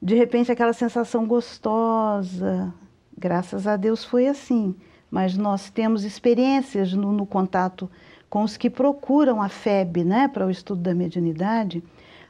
de 0.01 0.15
repente 0.15 0.51
aquela 0.51 0.73
sensação 0.73 1.27
gostosa. 1.27 2.73
Graças 3.15 3.67
a 3.67 3.77
Deus 3.77 4.03
foi 4.03 4.27
assim. 4.27 4.75
Mas 5.11 5.37
nós 5.37 5.69
temos 5.69 6.03
experiências 6.03 6.93
no, 6.93 7.11
no 7.11 7.27
contato 7.27 7.87
com 8.27 8.41
os 8.41 8.57
que 8.57 8.71
procuram 8.71 9.43
a 9.43 9.49
FEB 9.49 10.03
né, 10.03 10.27
para 10.27 10.47
o 10.47 10.49
estudo 10.49 10.81
da 10.81 10.95
mediunidade. 10.95 11.83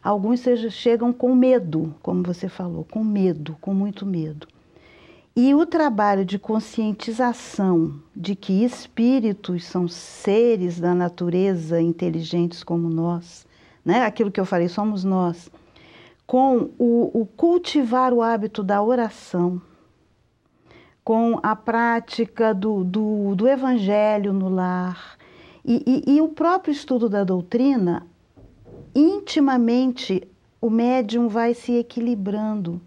Alguns 0.04 0.44
chegam 0.72 1.14
com 1.14 1.34
medo, 1.34 1.96
como 2.04 2.22
você 2.22 2.50
falou, 2.50 2.84
com 2.84 3.02
medo, 3.02 3.56
com 3.62 3.74
muito 3.74 4.06
medo. 4.06 4.46
E 5.42 5.56
o 5.56 5.66
trabalho 5.66 6.26
de 6.26 6.38
conscientização 6.38 7.98
de 8.14 8.36
que 8.36 8.66
espíritos 8.66 9.64
são 9.64 9.88
seres 9.88 10.82
da 10.82 10.94
natureza 10.94 11.82
inteligentes 11.82 12.62
como 12.62 12.90
nós, 12.90 13.48
né? 13.86 14.04
aquilo 14.04 14.32
que 14.32 14.40
eu 14.42 14.46
falei, 14.46 14.68
somos 14.68 15.06
nós, 15.06 15.50
com 16.28 16.72
o, 16.78 17.22
o 17.22 17.26
cultivar 17.26 18.14
o 18.14 18.22
hábito 18.22 18.62
da 18.62 18.84
oração, 18.84 19.62
com 21.06 21.40
a 21.42 21.56
prática 21.56 22.54
do, 22.54 22.84
do, 22.84 23.34
do 23.34 23.48
evangelho 23.48 24.34
no 24.34 24.50
lar 24.50 25.18
e, 25.64 26.04
e, 26.06 26.16
e, 26.16 26.22
o 26.22 26.28
próprio 26.28 26.74
estudo 26.74 27.08
da 27.08 27.24
doutrina, 27.24 28.06
intimamente 28.94 30.28
o 30.60 30.70
médium 30.70 31.30
vai 31.30 31.54
se 31.54 31.78
equilibrando 31.78 32.82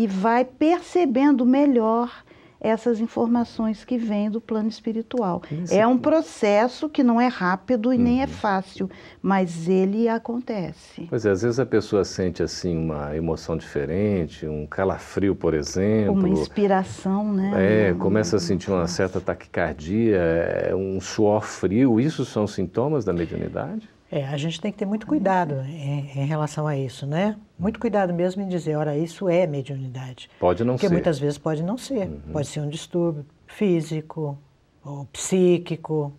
e 0.00 0.06
vai 0.06 0.46
percebendo 0.46 1.44
melhor 1.44 2.10
essas 2.58 3.00
informações 3.00 3.84
que 3.84 3.98
vêm 3.98 4.30
do 4.30 4.40
plano 4.40 4.66
espiritual. 4.66 5.42
Isso. 5.50 5.74
É 5.74 5.86
um 5.86 5.98
processo 5.98 6.88
que 6.88 7.02
não 7.02 7.20
é 7.20 7.26
rápido 7.26 7.92
e 7.92 7.98
uhum. 7.98 8.02
nem 8.02 8.22
é 8.22 8.24
uhum. 8.24 8.30
fácil, 8.30 8.90
mas 9.20 9.68
ele 9.68 10.08
acontece. 10.08 11.06
Pois 11.10 11.26
é, 11.26 11.30
às 11.30 11.42
vezes 11.42 11.60
a 11.60 11.66
pessoa 11.66 12.02
sente 12.02 12.42
assim 12.42 12.78
uma 12.78 13.14
emoção 13.14 13.58
diferente, 13.58 14.46
um 14.46 14.66
calafrio, 14.66 15.34
por 15.36 15.52
exemplo. 15.52 16.14
Uma 16.14 16.28
inspiração, 16.30 17.30
né? 17.30 17.90
É, 17.90 17.94
começa 17.94 18.36
a 18.36 18.40
sentir 18.40 18.70
uma 18.70 18.86
certa 18.86 19.20
taquicardia, 19.20 20.16
é, 20.16 20.74
um 20.74 20.98
suor 20.98 21.42
frio. 21.42 22.00
Isso 22.00 22.24
são 22.24 22.46
sintomas 22.46 23.04
da 23.04 23.12
mediunidade? 23.12 23.86
É, 24.12 24.26
a 24.26 24.36
gente 24.36 24.60
tem 24.60 24.72
que 24.72 24.78
ter 24.78 24.86
muito 24.86 25.06
cuidado 25.06 25.60
em, 25.68 26.10
em, 26.16 26.26
relação 26.26 26.66
a 26.66 26.76
isso, 26.76 27.06
né? 27.06 27.36
Muito 27.56 27.78
cuidado 27.78 28.12
mesmo 28.12 28.42
em 28.42 28.48
dizer, 28.48 28.74
ora, 28.76 28.96
isso 28.96 29.28
é 29.28 29.46
mediunidade. 29.46 30.28
Pode 30.40 30.64
não 30.64 30.74
Porque 30.74 30.86
ser. 30.86 30.88
Porque 30.88 30.94
muitas 30.94 31.18
vezes 31.18 31.38
pode 31.38 31.62
não 31.62 31.78
ser. 31.78 32.08
Uhum. 32.08 32.20
Pode 32.32 32.48
ser 32.48 32.60
um 32.60 32.68
distúrbio 32.68 33.24
físico 33.46 34.36
ou 34.84 35.04
psíquico. 35.12 36.12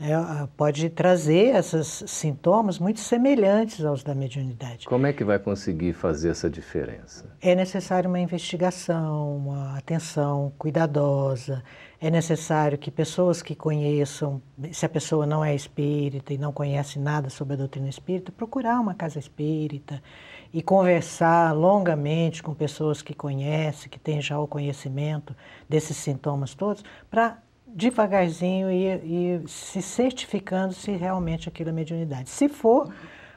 É, 0.00 0.12
pode 0.56 0.90
trazer 0.90 1.54
esses 1.54 2.02
sintomas 2.08 2.80
muito 2.80 2.98
semelhantes 2.98 3.84
aos 3.84 4.02
da 4.02 4.14
mediunidade. 4.14 4.86
Como 4.86 5.06
é 5.06 5.12
que 5.12 5.22
vai 5.22 5.38
conseguir 5.38 5.92
fazer 5.92 6.30
essa 6.30 6.50
diferença? 6.50 7.24
É 7.40 7.54
necessário 7.54 8.08
uma 8.08 8.18
investigação, 8.18 9.36
uma 9.36 9.78
atenção 9.78 10.52
cuidadosa 10.58 11.62
é 12.04 12.10
necessário 12.10 12.76
que 12.76 12.90
pessoas 12.90 13.40
que 13.40 13.54
conheçam, 13.54 14.42
se 14.72 14.84
a 14.84 14.88
pessoa 14.90 15.24
não 15.24 15.42
é 15.42 15.54
espírita 15.54 16.34
e 16.34 16.38
não 16.38 16.52
conhece 16.52 16.98
nada 16.98 17.30
sobre 17.30 17.54
a 17.54 17.56
doutrina 17.56 17.88
espírita, 17.88 18.30
procurar 18.30 18.78
uma 18.78 18.92
casa 18.92 19.18
espírita 19.18 20.02
e 20.52 20.60
conversar 20.60 21.52
longamente 21.52 22.42
com 22.42 22.52
pessoas 22.52 23.00
que 23.00 23.14
conhecem, 23.14 23.88
que 23.88 23.98
têm 23.98 24.20
já 24.20 24.38
o 24.38 24.46
conhecimento 24.46 25.34
desses 25.66 25.96
sintomas 25.96 26.54
todos, 26.54 26.84
para 27.10 27.38
devagarzinho 27.74 28.70
ir, 28.70 29.04
ir, 29.04 29.48
se 29.48 29.82
certificando 29.82 30.72
se 30.72 30.92
realmente 30.92 31.48
aquilo 31.48 31.70
é 31.70 31.72
mediunidade. 31.72 32.30
Se 32.30 32.48
for 32.48 32.88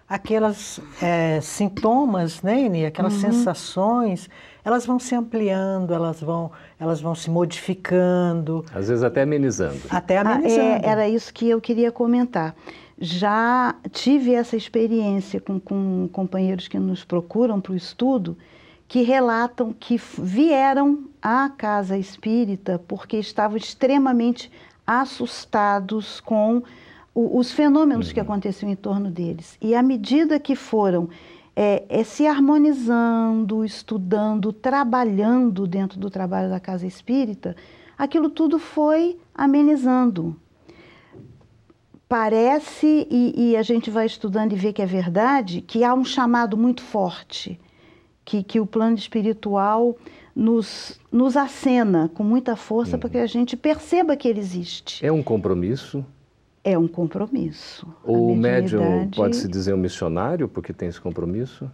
aquelas 0.07 0.79
é, 1.01 1.41
sintomas, 1.41 2.41
né, 2.41 2.61
Ine, 2.61 2.85
aquelas 2.85 3.15
uhum. 3.15 3.31
sensações, 3.31 4.29
elas 4.63 4.85
vão 4.85 4.99
se 4.99 5.15
ampliando, 5.15 5.93
elas 5.93 6.21
vão, 6.21 6.51
elas 6.79 7.01
vão 7.01 7.15
se 7.15 7.29
modificando. 7.29 8.63
Às 8.73 8.87
vezes 8.87 9.03
até 9.03 9.23
amenizando. 9.23 9.79
Até 9.89 10.17
amenizando. 10.19 10.61
Ah, 10.61 10.81
é, 10.83 10.89
era 10.89 11.09
isso 11.09 11.33
que 11.33 11.49
eu 11.49 11.59
queria 11.59 11.91
comentar. 11.91 12.55
Já 12.99 13.75
tive 13.91 14.33
essa 14.33 14.55
experiência 14.55 15.39
com, 15.41 15.59
com 15.59 16.09
companheiros 16.11 16.67
que 16.67 16.79
nos 16.79 17.03
procuram 17.03 17.59
para 17.59 17.73
o 17.73 17.75
estudo, 17.75 18.37
que 18.87 19.01
relatam 19.01 19.73
que 19.73 19.97
vieram 20.19 21.05
à 21.21 21.49
casa 21.49 21.97
espírita 21.97 22.81
porque 22.87 23.17
estavam 23.17 23.57
extremamente 23.57 24.51
assustados 24.85 26.21
com 26.21 26.63
os 27.13 27.51
fenômenos 27.51 28.07
uhum. 28.07 28.13
que 28.13 28.19
aconteciam 28.19 28.71
em 28.71 28.75
torno 28.75 29.09
deles. 29.09 29.57
E 29.59 29.75
à 29.75 29.81
medida 29.81 30.39
que 30.39 30.55
foram 30.55 31.09
é, 31.55 31.83
é, 31.89 32.03
se 32.03 32.27
harmonizando, 32.27 33.65
estudando, 33.65 34.53
trabalhando 34.53 35.65
dentro 35.65 35.99
do 35.99 36.09
trabalho 36.09 36.49
da 36.49 36.59
casa 36.59 36.85
espírita, 36.85 37.55
aquilo 37.97 38.29
tudo 38.29 38.59
foi 38.59 39.17
amenizando. 39.33 40.39
Parece, 42.07 43.07
e, 43.09 43.51
e, 43.51 43.57
a 43.57 43.63
gente 43.63 43.89
vai 43.89 44.05
estudando 44.05 44.53
e 44.53 44.55
vê 44.55 44.71
que 44.71 44.81
é 44.81 44.85
verdade, 44.85 45.59
que 45.59 45.83
há 45.83 45.93
um 45.93 46.05
chamado 46.05 46.55
muito 46.55 46.81
forte, 46.81 47.59
que, 48.27 48.43
que 48.43 48.59
o 48.59 48.65
plano 48.65 48.97
espiritual 48.97 49.95
nos, 50.35 50.99
nos 51.09 51.37
acena 51.37 52.11
com 52.13 52.23
muita 52.23 52.57
força 52.57 52.97
uhum. 52.97 52.99
para 52.99 53.09
que 53.09 53.17
a 53.17 53.25
gente 53.25 53.55
perceba 53.55 54.17
que 54.17 54.27
ele 54.27 54.41
existe. 54.41 55.05
É 55.05 55.09
um 55.09 55.23
compromisso 55.23 56.05
é 56.63 56.77
um 56.77 56.85
compromisso. 56.85 57.87
O 58.03 58.35
médium 58.35 59.09
pode-se 59.15 59.47
dizer 59.47 59.73
um 59.73 59.77
missionário 59.77 60.49
porque 60.49 60.73
tem 60.73 60.89
esse 60.89 60.99
compromisso? 60.99 61.71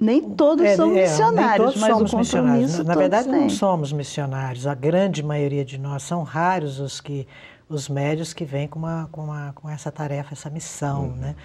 Nem 0.00 0.30
todos 0.30 0.66
é, 0.66 0.74
são 0.74 0.90
é, 0.90 1.02
missionários, 1.02 1.66
todos 1.66 1.80
mas 1.80 1.92
somos 1.92 2.12
o 2.12 2.18
missionários. 2.18 2.78
Na, 2.78 2.84
na 2.84 2.94
verdade, 2.96 3.28
têm. 3.28 3.40
não 3.42 3.48
somos 3.48 3.92
missionários. 3.92 4.66
A 4.66 4.74
grande 4.74 5.22
maioria 5.22 5.64
de 5.64 5.78
nós 5.78 6.02
são 6.02 6.24
raros 6.24 6.80
os 6.80 7.00
que 7.00 7.24
os 7.68 7.88
médios 7.88 8.34
que 8.34 8.44
vêm 8.44 8.66
com, 8.66 8.80
uma, 8.80 9.08
com, 9.12 9.22
uma, 9.22 9.52
com 9.52 9.70
essa 9.70 9.92
tarefa, 9.92 10.34
essa 10.34 10.50
missão. 10.50 11.04
Uhum. 11.04 11.14
Né? 11.14 11.36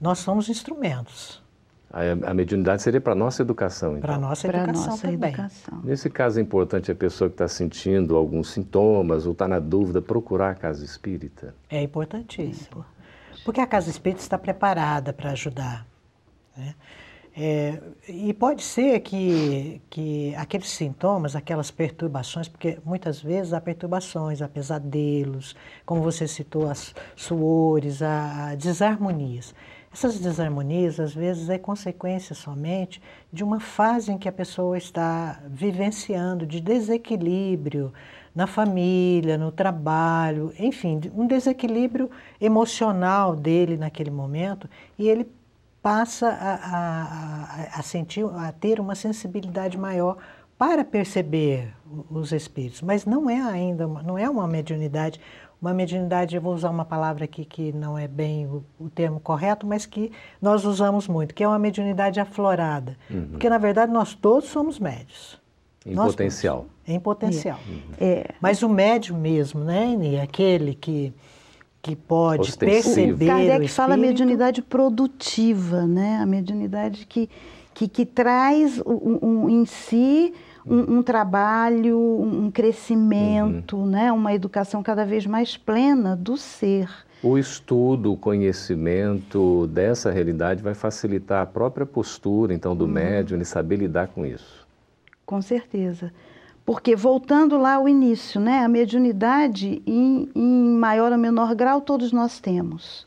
Nós 0.00 0.20
somos 0.20 0.48
instrumentos. 0.48 1.44
A, 1.90 2.30
a 2.30 2.34
mediunidade 2.34 2.82
seria 2.82 3.00
para 3.00 3.12
a 3.12 3.16
nossa 3.16 3.42
educação, 3.42 3.92
então? 3.92 4.00
Para 4.00 4.14
a 4.16 4.18
nossa 4.18 4.48
pra 4.48 4.58
educação 4.64 4.86
nossa 4.86 5.08
também. 5.08 5.30
Educação. 5.30 5.80
Nesse 5.84 6.10
caso 6.10 6.38
é 6.38 6.42
importante 6.42 6.90
a 6.90 6.94
pessoa 6.94 7.30
que 7.30 7.34
está 7.34 7.48
sentindo 7.48 8.16
alguns 8.16 8.50
sintomas 8.50 9.24
ou 9.24 9.32
está 9.32 9.46
na 9.46 9.58
dúvida 9.58 10.02
procurar 10.02 10.50
a 10.50 10.54
casa 10.54 10.84
espírita? 10.84 11.54
É 11.70 11.82
importantíssimo. 11.82 12.84
Porque 13.44 13.60
a 13.60 13.66
casa 13.66 13.88
espírita 13.88 14.20
está 14.20 14.36
preparada 14.36 15.12
para 15.12 15.30
ajudar. 15.30 15.86
Né? 16.56 16.74
É, 17.38 17.78
e 18.08 18.32
pode 18.32 18.62
ser 18.62 19.00
que, 19.00 19.82
que 19.90 20.34
aqueles 20.36 20.70
sintomas, 20.70 21.36
aquelas 21.36 21.70
perturbações, 21.70 22.48
porque 22.48 22.78
muitas 22.82 23.20
vezes 23.20 23.52
há 23.52 23.60
perturbações, 23.60 24.40
há 24.40 24.48
pesadelos, 24.48 25.54
como 25.84 26.00
você 26.00 26.26
citou, 26.26 26.70
as 26.70 26.94
suores, 27.14 28.00
há 28.00 28.54
desarmonias. 28.54 29.54
Essas 29.96 30.18
desarmonias, 30.18 31.00
às 31.00 31.14
vezes, 31.14 31.48
é 31.48 31.56
consequência 31.56 32.34
somente 32.34 33.00
de 33.32 33.42
uma 33.42 33.58
fase 33.58 34.12
em 34.12 34.18
que 34.18 34.28
a 34.28 34.32
pessoa 34.32 34.76
está 34.76 35.40
vivenciando, 35.48 36.44
de 36.44 36.60
desequilíbrio 36.60 37.94
na 38.34 38.46
família, 38.46 39.38
no 39.38 39.50
trabalho, 39.50 40.52
enfim, 40.58 41.00
um 41.14 41.26
desequilíbrio 41.26 42.10
emocional 42.38 43.34
dele 43.34 43.78
naquele 43.78 44.10
momento, 44.10 44.68
e 44.98 45.08
ele 45.08 45.26
passa 45.80 46.28
a, 46.28 46.54
a, 46.76 47.78
a, 47.78 47.82
sentir, 47.82 48.26
a 48.26 48.52
ter 48.52 48.78
uma 48.78 48.94
sensibilidade 48.94 49.78
maior 49.78 50.18
para 50.58 50.84
perceber 50.84 51.74
os 52.10 52.32
espíritos, 52.32 52.82
mas 52.82 53.06
não 53.06 53.30
é 53.30 53.40
ainda, 53.40 53.86
não 53.86 54.18
é 54.18 54.28
uma 54.28 54.46
mediunidade, 54.46 55.18
uma 55.60 55.72
mediunidade, 55.72 56.36
eu 56.36 56.42
vou 56.42 56.54
usar 56.54 56.70
uma 56.70 56.84
palavra 56.84 57.24
aqui 57.24 57.44
que 57.44 57.72
não 57.72 57.96
é 57.96 58.06
bem 58.06 58.46
o, 58.46 58.64
o 58.78 58.90
termo 58.90 59.18
correto, 59.18 59.66
mas 59.66 59.86
que 59.86 60.12
nós 60.40 60.64
usamos 60.64 61.08
muito, 61.08 61.34
que 61.34 61.42
é 61.42 61.48
uma 61.48 61.58
mediunidade 61.58 62.20
aflorada, 62.20 62.96
uhum. 63.10 63.28
porque 63.30 63.48
na 63.48 63.58
verdade 63.58 63.92
nós 63.92 64.14
todos 64.14 64.48
somos 64.48 64.78
médios. 64.78 65.40
Em 65.84 65.94
nós 65.94 66.12
potencial. 66.12 66.58
Todos, 66.58 66.72
em 66.86 67.00
potencial. 67.00 67.58
Uhum. 67.68 67.80
É. 68.00 68.26
Mas 68.40 68.62
o 68.62 68.68
médio 68.68 69.14
mesmo, 69.14 69.64
né, 69.64 70.20
aquele 70.22 70.74
que 70.74 71.12
que 71.86 71.94
pode 71.94 72.48
Ostensivo. 72.48 72.94
perceber 72.94 73.24
o 73.24 73.28
Kardec 73.28 73.64
o 73.64 73.68
fala 73.68 73.96
mediunidade 73.96 74.60
produtiva, 74.60 75.86
né? 75.86 76.18
A 76.20 76.26
mediunidade 76.26 77.06
que, 77.06 77.30
que, 77.72 77.86
que 77.86 78.04
traz 78.04 78.80
um, 78.84 79.18
um, 79.22 79.48
em 79.48 79.64
si 79.64 80.34
um, 80.66 80.98
um, 80.98 81.02
trabalho, 81.02 81.98
um 81.98 82.50
crescimento, 82.50 83.76
uhum. 83.76 83.86
né? 83.86 84.12
uma 84.12 84.34
educação 84.34 84.82
cada 84.82 85.04
vez 85.04 85.24
mais 85.26 85.56
plena 85.56 86.16
do 86.16 86.36
ser. 86.36 86.88
O 87.22 87.38
estudo, 87.38 88.12
o 88.12 88.16
conhecimento 88.16 89.66
dessa 89.68 90.10
realidade 90.10 90.62
vai 90.62 90.74
facilitar 90.74 91.42
a 91.42 91.46
própria 91.46 91.86
postura, 91.86 92.52
então, 92.52 92.76
do 92.76 92.84
uhum. 92.84 92.90
médium, 92.90 93.40
e 93.40 93.44
saber 93.44 93.76
lidar 93.76 94.08
com 94.08 94.26
isso. 94.26 94.66
Com 95.24 95.40
certeza. 95.40 96.12
Porque, 96.64 96.96
voltando 96.96 97.56
lá 97.56 97.74
ao 97.74 97.88
início, 97.88 98.40
né, 98.40 98.64
a 98.64 98.68
mediunidade, 98.68 99.80
em, 99.86 100.28
em 100.34 100.76
maior 100.76 101.12
ou 101.12 101.18
menor 101.18 101.54
grau, 101.54 101.80
todos 101.80 102.12
nós 102.12 102.40
temos. 102.40 103.06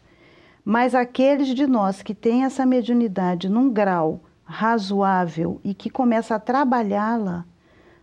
Mas 0.63 0.95
aqueles 0.95 1.49
de 1.49 1.67
nós 1.67 2.01
que 2.01 2.13
têm 2.13 2.45
essa 2.45 2.65
mediunidade 2.65 3.49
num 3.49 3.69
grau 3.69 4.21
razoável 4.49 5.61
e 5.63 5.75
que 5.75 5.89
começa 5.89 6.35
a 6.35 6.39
trabalhá-la, 6.39 7.45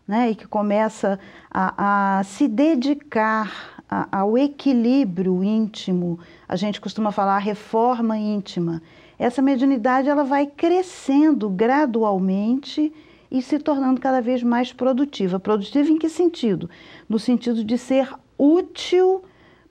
né, 0.07 0.31
e 0.31 0.35
que 0.37 0.47
começa 0.47 1.19
a, 1.51 2.19
a 2.19 2.25
se 2.25 2.47
dedicar 2.47 3.83
a, 3.91 4.21
ao 4.21 4.39
equilíbrio 4.39 5.43
íntimo, 5.43 6.21
a 6.49 6.55
gente 6.55 6.81
costuma 6.81 7.11
falar 7.11 7.39
reforma 7.39 8.17
íntima. 8.17 8.81
Essa 9.19 9.43
mediunidade 9.43 10.09
ela 10.09 10.23
vai 10.23 10.47
crescendo 10.47 11.51
gradualmente 11.51 12.93
e 13.29 13.43
se 13.43 13.59
tornando 13.59 14.01
cada 14.01 14.21
vez 14.21 14.43
mais 14.43 14.73
produtiva. 14.73 15.41
Produtiva 15.41 15.91
em 15.91 15.99
que 15.99 16.09
sentido? 16.09 16.71
No 17.09 17.19
sentido 17.19 17.65
de 17.65 17.77
ser 17.77 18.09
útil 18.39 19.25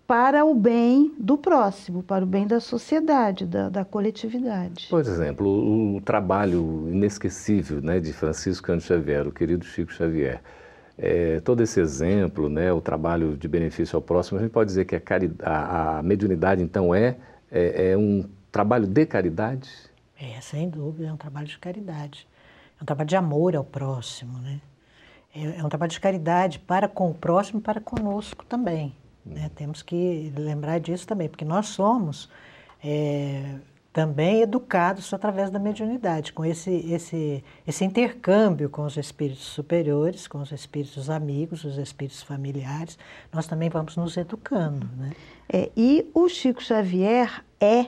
para 0.08 0.46
o 0.46 0.54
bem 0.54 1.14
do 1.18 1.38
próximo, 1.38 2.04
para 2.04 2.24
o 2.24 2.28
bem 2.28 2.46
da 2.46 2.60
sociedade, 2.60 3.46
da, 3.46 3.70
da 3.70 3.84
coletividade. 3.84 4.88
Por 4.90 5.02
exemplo, 5.02 5.48
o, 5.48 5.98
o, 5.98 6.02
trabalho 6.02 6.88
inesquecível 6.90 7.82
né, 7.82 8.00
de 8.00 8.14
Francisco 8.14 8.68
Cândido 8.68 8.88
Xavier, 8.88 9.28
o 9.28 9.32
querido 9.32 9.66
Chico 9.66 9.92
Xavier. 9.92 10.42
É, 10.98 11.40
todo 11.42 11.62
esse 11.62 11.80
exemplo, 11.80 12.48
né, 12.48 12.72
o 12.72 12.80
trabalho 12.80 13.36
de 13.36 13.48
benefício 13.48 13.96
ao 13.98 14.02
próximo, 14.02 14.38
a 14.38 14.42
gente 14.42 14.52
pode 14.52 14.68
dizer 14.68 14.86
que 14.86 14.96
a, 14.96 15.02
a, 15.44 16.00
a 16.00 16.04
mediunidade, 16.04 16.62
então, 16.62 16.94
é, 16.94 17.18
é, 17.52 17.92
é 17.92 17.98
um 17.98 18.24
trabalho 18.52 18.86
de 18.86 19.06
caridade? 19.06 19.70
É, 20.20 20.40
sem 20.40 20.70
dúvida, 20.70 21.10
é 21.10 21.14
um 21.14 21.18
trabalho 21.18 21.48
de 21.48 21.58
caridade. 21.58 22.28
É 22.80 22.84
um 22.84 22.86
trabalho 22.86 23.10
de 23.10 23.16
amor 23.16 23.56
ao 23.56 23.64
próximo, 23.64 24.38
né? 24.38 24.62
É, 25.36 25.60
é 25.60 25.64
um 25.64 25.68
trabalho 25.68 25.92
de 25.92 26.00
caridade 26.00 26.60
para 26.60 26.88
com 26.88 27.10
o 27.10 27.14
próximo 27.14 27.60
e 27.60 27.62
para 27.64 27.82
conosco 27.82 28.46
também. 28.46 28.96
Né? 29.26 29.50
Temos 29.56 29.82
que 29.82 30.32
lembrar 30.36 30.80
disso 30.80 31.08
também, 31.08 31.28
porque 31.28 31.46
nós 31.46 31.68
somos 31.68 32.30
é, 32.84 33.56
também 33.92 34.42
educados 34.42 35.14
através 35.14 35.50
da 35.50 35.58
mediunidade, 35.58 36.34
com 36.34 36.44
esse, 36.44 36.72
esse, 36.92 37.44
esse 37.66 37.86
intercâmbio 37.86 38.70
com 38.70 38.84
os 38.84 38.98
espíritos 38.98 39.46
superiores, 39.46 40.28
com 40.28 40.40
os 40.40 40.52
espíritos 40.52 41.10
amigos, 41.10 41.64
os 41.64 41.78
espíritos 41.78 42.22
familiares, 42.22 43.00
nós 43.34 43.48
também 43.48 43.70
vamos 43.70 43.96
nos 43.96 44.18
educando. 44.18 44.88
Né? 44.98 45.14
É, 45.48 45.72
e 45.76 46.10
o 46.14 46.28
Chico 46.28 46.62
Xavier 46.62 47.44
é 47.60 47.88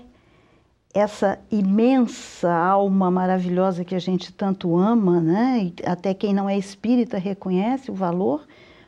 essa 0.93 1.37
imensa 1.51 2.51
alma 2.51 3.11
maravilhosa 3.11 3.83
que 3.83 3.93
a 3.93 3.99
gente 3.99 4.33
tanto 4.33 4.75
ama, 4.75 5.19
né? 5.19 5.71
Até 5.85 6.13
quem 6.13 6.33
não 6.33 6.49
é 6.49 6.57
espírita 6.57 7.17
reconhece 7.17 7.91
o 7.91 7.93
valor, 7.93 8.47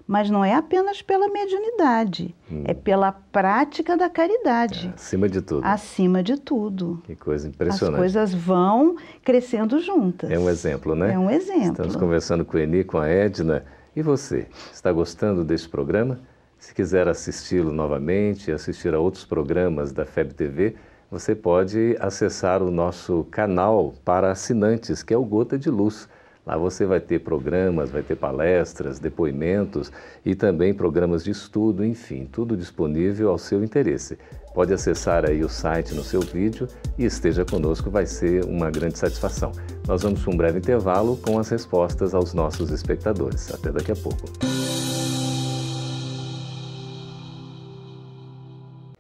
mas 0.10 0.28
não 0.28 0.44
é 0.44 0.56
apenas 0.56 1.04
pela 1.04 1.30
mediunidade, 1.30 2.36
hum. 2.52 2.64
é 2.66 2.74
pela 2.74 3.12
prática 3.12 3.96
da 3.96 4.10
caridade. 4.10 4.88
É, 4.88 4.96
acima 4.96 5.30
de 5.30 5.40
tudo. 5.40 5.64
Acima 5.64 6.24
de 6.24 6.36
tudo. 6.36 7.00
Que 7.04 7.16
coisa 7.16 7.48
impressionante. 7.48 7.94
As 7.94 8.00
coisas 8.00 8.34
vão 8.34 8.96
crescendo 9.24 9.80
juntas. 9.80 10.32
É 10.32 10.40
um 10.40 10.50
exemplo, 10.50 10.96
né? 10.96 11.14
É 11.14 11.20
um 11.20 11.30
exemplo. 11.30 11.70
Estamos 11.70 11.96
conversando 11.96 12.44
com 12.44 12.58
o 12.58 12.60
Eni, 12.60 12.84
com 12.84 12.98
a 12.98 13.08
Edna. 13.08 13.64
E 13.96 14.02
você, 14.02 14.48
está 14.74 14.92
gostando 14.92 15.44
desse 15.44 15.70
programa? 15.70 16.20
Se 16.58 16.74
quiser 16.74 17.08
assisti-lo 17.08 17.72
novamente, 17.72 18.52
assistir 18.52 18.96
a 18.96 19.00
outros 19.00 19.26
programas 19.26 19.92
da 19.92 20.08
FEB 20.08 20.34
TV, 20.34 20.76
você 21.12 21.36
pode 21.36 21.96
acessar 22.00 22.64
o 22.64 22.72
nosso 22.72 23.28
canal 23.30 23.94
para 24.04 24.32
assinantes, 24.32 25.04
que 25.04 25.14
é 25.14 25.18
o 25.18 25.24
Gota 25.24 25.56
de 25.56 25.70
Luz. 25.70 26.10
Lá 26.50 26.58
você 26.58 26.84
vai 26.84 27.00
ter 27.00 27.20
programas, 27.20 27.92
vai 27.92 28.02
ter 28.02 28.16
palestras, 28.16 28.98
depoimentos 28.98 29.92
e 30.26 30.34
também 30.34 30.74
programas 30.74 31.24
de 31.24 31.30
estudo, 31.30 31.86
enfim, 31.86 32.26
tudo 32.26 32.58
disponível 32.58 33.30
ao 33.30 33.38
seu 33.38 33.64
interesse. 33.64 34.18
Pode 34.52 34.74
acessar 34.74 35.30
aí 35.30 35.44
o 35.44 35.48
site 35.48 35.94
no 35.94 36.04
seu 36.04 36.22
vídeo 36.22 36.68
e 36.98 37.06
esteja 37.06 37.46
conosco, 37.46 37.92
vai 37.92 38.08
ser 38.08 38.46
uma 38.46 38.72
grande 38.72 38.98
satisfação. 38.98 39.52
Nós 39.88 40.02
vamos 40.02 40.24
para 40.24 40.34
um 40.34 40.38
breve 40.38 40.58
intervalo 40.58 41.18
com 41.18 41.38
as 41.38 41.50
respostas 41.50 42.16
aos 42.16 42.34
nossos 42.34 42.72
espectadores. 42.72 43.54
Até 43.54 43.72
daqui 43.72 43.92
a 43.92 43.96
pouco. 43.96 44.26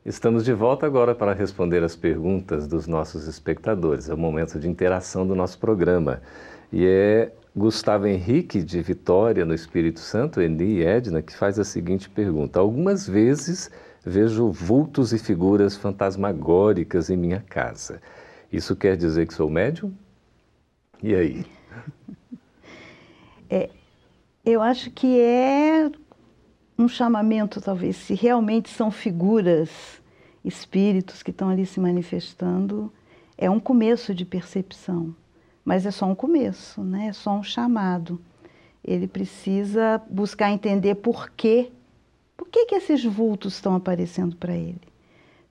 Estamos 0.05 0.45
de 0.45 0.53
volta 0.53 0.85
agora 0.85 1.15
para 1.15 1.33
responder 1.33 1.83
as 1.83 1.95
perguntas 1.95 2.67
dos 2.67 2.85
nossos 2.85 3.27
espectadores. 3.27 4.07
É 4.07 4.13
o 4.13 4.17
momento 4.17 4.59
de 4.59 4.69
interação 4.69 5.25
do 5.25 5.33
nosso 5.33 5.57
programa. 5.57 6.21
E 6.71 6.85
é 6.85 7.31
Gustavo 7.55 8.07
Henrique 8.07 8.63
de 8.63 8.81
Vitória, 8.81 9.43
no 9.43 9.53
Espírito 9.53 9.99
Santo, 9.99 10.41
Eni 10.41 10.81
Edna, 10.83 11.21
que 11.21 11.35
faz 11.35 11.57
a 11.59 11.63
seguinte 11.63 12.09
pergunta: 12.09 12.59
Algumas 12.59 13.07
vezes 13.07 13.71
vejo 14.05 14.51
vultos 14.51 15.13
e 15.13 15.19
figuras 15.19 15.75
fantasmagóricas 15.75 17.09
em 17.09 17.17
minha 17.17 17.41
casa. 17.41 18.01
Isso 18.51 18.75
quer 18.75 18.95
dizer 18.95 19.27
que 19.27 19.33
sou 19.33 19.49
médium? 19.49 19.93
E 21.01 21.15
aí? 21.15 21.45
É, 23.51 23.67
eu 24.45 24.61
acho 24.61 24.91
que 24.91 25.19
é 25.19 25.89
um 26.77 26.87
chamamento, 26.87 27.59
talvez, 27.59 27.95
se 27.95 28.13
realmente 28.13 28.69
são 28.69 28.91
figuras 28.91 29.71
espíritos 30.45 31.23
que 31.23 31.31
estão 31.31 31.49
ali 31.49 31.65
se 31.65 31.79
manifestando, 31.79 32.93
é 33.35 33.49
um 33.49 33.59
começo 33.59 34.13
de 34.13 34.23
percepção, 34.23 35.15
mas 35.63 35.85
é 35.85 35.91
só 35.91 36.05
um 36.05 36.15
começo, 36.15 36.81
né? 36.83 37.07
é 37.07 37.13
só 37.13 37.31
um 37.31 37.43
chamado. 37.43 38.19
Ele 38.83 39.07
precisa 39.07 40.01
buscar 40.09 40.51
entender 40.51 40.95
por 40.95 41.29
quê. 41.31 41.71
Por 42.35 42.47
que, 42.47 42.65
que 42.65 42.75
esses 42.75 43.03
vultos 43.03 43.55
estão 43.55 43.75
aparecendo 43.75 44.35
para 44.35 44.55
ele? 44.55 44.81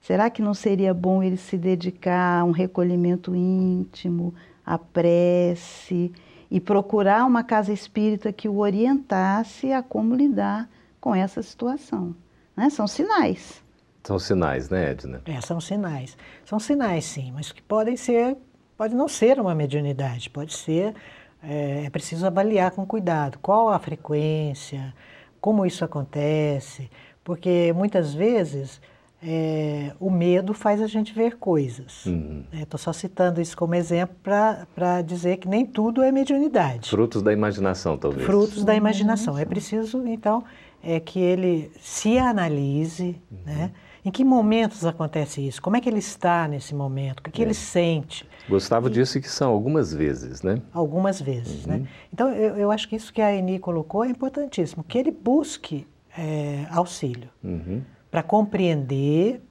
Será 0.01 0.29
que 0.29 0.41
não 0.41 0.53
seria 0.53 0.93
bom 0.93 1.21
ele 1.21 1.37
se 1.37 1.57
dedicar 1.57 2.41
a 2.41 2.43
um 2.43 2.51
recolhimento 2.51 3.35
íntimo, 3.35 4.33
à 4.65 4.77
prece 4.77 6.11
e 6.49 6.59
procurar 6.59 7.25
uma 7.25 7.43
casa 7.43 7.71
espírita 7.71 8.33
que 8.33 8.49
o 8.49 8.57
orientasse 8.57 9.71
a 9.71 9.83
como 9.83 10.15
lidar 10.15 10.69
com 10.99 11.13
essa 11.13 11.43
situação? 11.43 12.15
Né? 12.55 12.69
São 12.69 12.87
sinais. 12.87 13.61
São 14.03 14.17
sinais, 14.17 14.69
né, 14.69 14.91
Edna? 14.91 15.21
É, 15.25 15.39
são 15.41 15.59
sinais. 15.59 16.17
São 16.45 16.59
sinais, 16.59 17.05
sim, 17.05 17.31
mas 17.33 17.51
que 17.51 17.61
podem 17.61 17.95
ser, 17.95 18.37
pode 18.79 18.95
não 18.95 19.09
ser 19.09 19.41
uma 19.41 19.53
mediunidade, 19.53 20.29
pode 20.29 20.53
ser, 20.53 20.95
é, 21.43 21.83
é 21.85 21.89
preciso 21.89 22.25
avaliar 22.25 22.71
com 22.71 22.85
cuidado 22.85 23.37
qual 23.39 23.67
a 23.67 23.77
frequência, 23.77 24.93
como 25.41 25.65
isso 25.65 25.83
acontece, 25.83 26.89
porque 27.21 27.73
muitas 27.75 28.13
vezes 28.13 28.79
é, 29.21 29.91
o 29.99 30.09
medo 30.09 30.53
faz 30.53 30.81
a 30.81 30.87
gente 30.87 31.13
ver 31.13 31.35
coisas. 31.35 32.05
Estou 32.05 32.13
uhum. 32.13 32.45
é, 32.53 32.77
só 32.77 32.93
citando 32.93 33.41
isso 33.41 33.57
como 33.57 33.75
exemplo 33.75 34.15
para 34.23 35.01
dizer 35.01 35.39
que 35.39 35.47
nem 35.49 35.65
tudo 35.65 36.01
é 36.01 36.09
mediunidade. 36.09 36.89
Frutos 36.89 37.21
da 37.21 37.33
imaginação, 37.33 37.97
talvez. 37.97 38.25
Frutos 38.25 38.63
da 38.63 38.73
imaginação. 38.73 39.37
É 39.37 39.43
preciso, 39.43 40.07
então, 40.07 40.41
é 40.81 41.01
que 41.01 41.19
ele 41.19 41.69
se 41.81 42.17
analise, 42.17 43.21
uhum. 43.29 43.39
né? 43.45 43.71
Em 44.03 44.11
que 44.11 44.23
momentos 44.23 44.85
acontece 44.85 45.45
isso? 45.45 45.61
Como 45.61 45.75
é 45.75 45.81
que 45.81 45.89
ele 45.89 45.99
está 45.99 46.47
nesse 46.47 46.73
momento? 46.73 47.19
O 47.19 47.23
que, 47.23 47.31
que 47.31 47.41
é. 47.41 47.45
ele 47.45 47.53
sente? 47.53 48.27
Gustavo 48.47 48.87
e... 48.87 48.91
disse 48.91 49.19
que 49.19 49.29
são 49.29 49.51
algumas 49.51 49.93
vezes, 49.93 50.41
né? 50.41 50.61
Algumas 50.73 51.21
vezes, 51.21 51.65
né? 51.65 51.75
uhum. 51.75 51.81
né? 51.81 51.89
Então, 52.13 52.29
eu, 52.29 52.55
eu, 52.55 52.71
acho 52.71 52.87
que 52.87 52.95
isso 52.95 53.11
que 53.11 53.21
a 53.21 53.35
Eni 53.35 53.59
colocou 53.59 54.03
é 54.03 54.09
importantíssimo, 54.09 54.83
que 54.83 54.97
ele 54.97 55.11
busque 55.11 55.85
é, 56.17 56.65
auxílio. 56.71 57.29
Uhum 57.43 57.81
para 58.09 58.23
compreender 58.23 59.41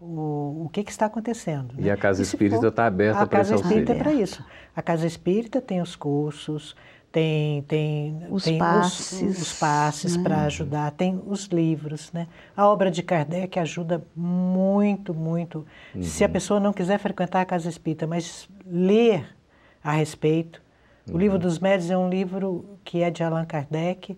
o, 0.00 0.64
o 0.64 0.70
que, 0.72 0.82
que 0.82 0.90
está 0.90 1.06
acontecendo. 1.06 1.74
Né? 1.74 1.86
E 1.86 1.90
a 1.90 1.96
Casa 1.96 2.22
Espírita 2.22 2.66
está 2.66 2.86
aberta 2.86 3.26
para 3.26 3.42
isso. 3.42 3.52
A 3.52 3.56
Casa 3.56 3.66
Espírita 3.66 3.92
é 3.92 3.98
para 3.98 4.12
isso. 4.12 4.44
A 4.74 4.82
Casa 4.82 5.06
Espírita 5.06 5.60
tem 5.60 5.80
os 5.82 5.94
cursos, 5.94 6.74
tem, 7.12 7.62
tem, 7.62 8.26
os 8.30 8.44
tem 8.44 8.58
passes, 8.58 9.20
os, 9.22 9.42
os 9.42 9.58
passes 9.58 10.16
né? 10.16 10.22
para 10.22 10.42
ajudar, 10.42 10.90
tem 10.92 11.20
os 11.26 11.46
livros. 11.46 12.12
Né? 12.12 12.28
A 12.56 12.68
obra 12.68 12.90
de 12.90 13.02
Kardec 13.02 13.58
ajuda 13.58 14.02
muito, 14.14 15.12
muito. 15.12 15.66
Uhum. 15.94 16.02
Se 16.02 16.22
a 16.22 16.26
uhum. 16.26 16.32
pessoa 16.32 16.60
não 16.60 16.72
quiser 16.72 16.98
frequentar 16.98 17.40
a 17.40 17.44
Casa 17.44 17.68
Espírita, 17.68 18.06
mas 18.06 18.48
ler 18.64 19.26
a 19.82 19.92
respeito. 19.92 20.62
Uhum. 21.08 21.16
O 21.16 21.18
Livro 21.18 21.38
dos 21.38 21.58
Médios 21.58 21.90
é 21.90 21.98
um 21.98 22.08
livro 22.08 22.64
que 22.84 23.02
é 23.02 23.10
de 23.10 23.24
Allan 23.24 23.44
Kardec, 23.44 24.16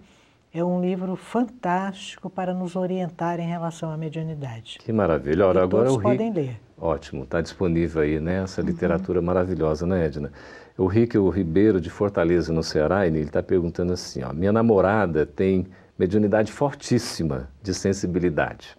é 0.52 0.62
um 0.62 0.82
livro 0.82 1.16
fantástico 1.16 2.28
para 2.28 2.52
nos 2.52 2.76
orientar 2.76 3.40
em 3.40 3.48
relação 3.48 3.90
à 3.90 3.96
mediunidade. 3.96 4.78
Que 4.84 4.92
maravilha. 4.92 5.46
Ora, 5.46 5.62
agora 5.62 5.86
todos 5.86 5.98
o 5.98 6.02
podem 6.02 6.30
ler. 6.30 6.60
Ótimo, 6.78 7.22
está 7.22 7.40
disponível 7.40 8.02
aí, 8.02 8.20
né? 8.20 8.42
Essa 8.42 8.60
uhum. 8.60 8.66
literatura 8.66 9.20
uhum. 9.20 9.24
maravilhosa, 9.24 9.86
né, 9.86 10.04
Edna? 10.04 10.30
O 10.76 10.86
Rick 10.86 11.18
o 11.18 11.28
Ribeiro, 11.28 11.80
de 11.80 11.90
Fortaleza, 11.90 12.52
no 12.52 12.62
Ceará, 12.62 13.06
ele 13.06 13.20
está 13.20 13.42
perguntando 13.42 13.92
assim, 13.92 14.22
ó, 14.22 14.32
minha 14.32 14.52
namorada 14.52 15.26
tem 15.26 15.66
mediunidade 15.98 16.50
fortíssima 16.50 17.50
de 17.62 17.74
sensibilidade, 17.74 18.76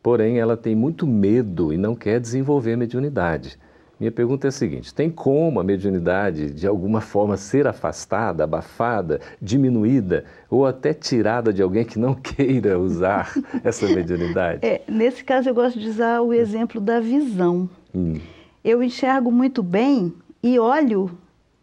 porém 0.00 0.38
ela 0.38 0.56
tem 0.56 0.76
muito 0.76 1.06
medo 1.06 1.72
e 1.72 1.76
não 1.76 1.96
quer 1.96 2.20
desenvolver 2.20 2.76
mediunidade. 2.76 3.58
Minha 3.98 4.12
pergunta 4.12 4.46
é 4.46 4.48
a 4.48 4.52
seguinte: 4.52 4.94
tem 4.94 5.10
como 5.10 5.58
a 5.58 5.64
mediunidade 5.64 6.52
de 6.52 6.66
alguma 6.66 7.00
forma 7.00 7.36
ser 7.36 7.66
afastada, 7.66 8.44
abafada, 8.44 9.20
diminuída 9.40 10.24
ou 10.50 10.66
até 10.66 10.92
tirada 10.92 11.52
de 11.52 11.62
alguém 11.62 11.84
que 11.84 11.98
não 11.98 12.14
queira 12.20 12.78
usar 12.78 13.32
essa 13.62 13.86
mediunidade? 13.88 14.60
É, 14.66 14.82
nesse 14.88 15.24
caso, 15.24 15.48
eu 15.48 15.54
gosto 15.54 15.78
de 15.78 15.88
usar 15.88 16.20
o 16.20 16.32
exemplo 16.32 16.80
da 16.80 17.00
visão. 17.00 17.68
Hum. 17.94 18.20
Eu 18.64 18.82
enxergo 18.82 19.30
muito 19.30 19.62
bem 19.62 20.12
e 20.42 20.58
olho 20.58 21.10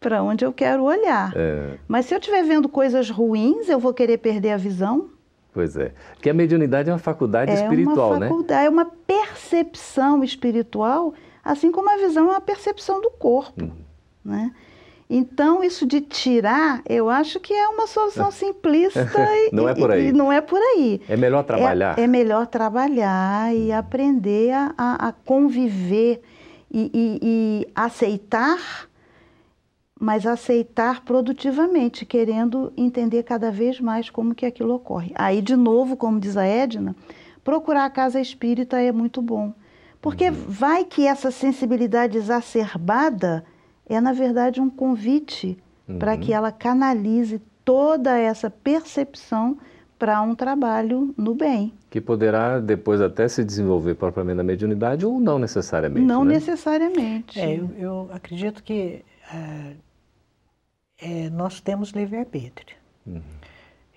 para 0.02 0.22
onde 0.22 0.44
eu 0.44 0.52
quero 0.52 0.84
olhar. 0.84 1.32
É. 1.36 1.78
Mas 1.88 2.08
se 2.08 2.14
eu 2.14 2.20
estiver 2.20 2.44
vendo 2.44 2.68
coisas 2.68 3.10
ruins, 3.10 3.70
eu 3.70 3.80
vou 3.80 3.94
querer 3.94 4.18
perder 4.18 4.52
a 4.52 4.58
visão? 4.58 5.10
Pois 5.54 5.78
é. 5.78 5.94
Porque 6.14 6.30
a 6.30 6.34
mediunidade 6.34 6.90
é 6.90 6.94
uma 6.94 7.00
faculdade 7.00 7.52
é 7.52 7.56
espiritual, 7.56 8.14
uma 8.14 8.20
faculdade, 8.20 8.62
né? 8.62 8.66
É 8.66 8.70
uma 8.70 8.86
percepção 8.86 10.24
espiritual 10.24 11.14
assim 11.44 11.72
como 11.72 11.90
a 11.90 11.98
visão 11.98 12.28
é 12.28 12.32
uma 12.32 12.42
percepção 12.42 13.02
do 13.02 13.10
corpo. 13.12 13.64
Uhum. 13.64 13.72
Né? 14.24 14.52
Então, 15.10 15.62
isso 15.62 15.86
de 15.86 16.00
tirar, 16.00 16.82
eu 16.88 17.10
acho 17.10 17.40
que 17.40 17.54
é 17.54 17.68
uma 17.68 17.86
solução 17.86 18.32
simplista 18.32 19.02
e, 19.02 19.50
não 19.54 19.68
é 19.68 19.76
por 19.76 19.92
aí. 19.92 20.12
Não 20.12 20.32
é 20.32 20.42
por 20.42 20.60
aí. 20.60 21.02
É 21.10 21.18
melhor 21.18 21.44
trabalhar. 21.44 22.00
É, 22.00 22.04
é 22.04 22.08
melhor 22.08 22.48
trabalhar 22.48 23.54
e 23.54 23.70
uhum. 23.70 23.78
aprender 23.78 24.52
a, 24.54 24.74
a 24.78 25.12
conviver 25.12 26.22
e, 26.72 26.90
e, 26.94 27.20
e, 27.22 27.68
aceitar, 27.76 28.90
mas 30.02 30.26
aceitar 30.26 31.06
produtivamente, 31.06 32.08
querendo 32.08 32.74
entender 32.76 33.22
cada 33.22 33.52
vez 33.52 33.80
mais 33.80 34.10
como 34.10 34.34
que 34.34 34.48
aquilo 34.48 34.74
ocorre. 34.74 35.12
Aí, 35.14 35.44
de 35.44 35.56
novo, 35.56 35.96
como 35.96 36.20
diz 36.20 36.36
a 36.36 36.44
Edna, 36.44 36.96
procurar 37.44 37.86
a 37.86 37.90
casa 37.90 38.20
espírita 38.20 38.82
é 38.82 38.92
muito 38.92 39.22
bom. 39.22 39.54
Porque 40.02 40.30
uhum. 40.30 40.36
vai 40.48 40.86
que 40.86 41.06
essa 41.06 41.30
sensibilidade 41.30 42.18
exacerbada 42.18 43.46
é, 43.88 44.02
na 44.02 44.12
verdade, 44.12 44.60
um 44.60 44.72
convite 44.72 45.56
uhum. 45.88 46.00
para 46.00 46.18
que 46.18 46.34
ela 46.34 46.52
canalize 46.52 47.40
toda 47.64 48.18
essa 48.18 48.50
percepção 48.50 49.58
para 50.00 50.20
um 50.24 50.34
trabalho 50.34 51.14
no 51.16 51.36
bem. 51.36 51.74
Que 51.92 52.02
poderá 52.02 52.60
depois 52.60 53.02
até 53.02 53.28
se 53.28 53.44
desenvolver 53.44 53.94
propriamente 53.94 54.38
na 54.38 54.44
mediunidade 54.44 55.06
ou 55.06 55.20
não 55.20 55.38
necessariamente. 55.38 56.08
Não 56.08 56.26
né? 56.26 56.34
necessariamente. 56.34 57.40
É, 57.40 57.60
eu, 57.60 57.70
eu, 57.78 58.10
acredito 58.12 58.64
que 58.64 59.04
é, 59.32 59.74
é, 61.02 61.30
nós 61.30 61.60
temos 61.60 61.90
livre-arbítrio. 61.90 62.76
Uhum. 63.06 63.22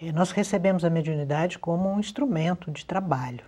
É, 0.00 0.10
nós 0.12 0.30
recebemos 0.30 0.84
a 0.84 0.90
mediunidade 0.90 1.58
como 1.58 1.88
um 1.88 2.00
instrumento 2.00 2.70
de 2.70 2.84
trabalho. 2.84 3.44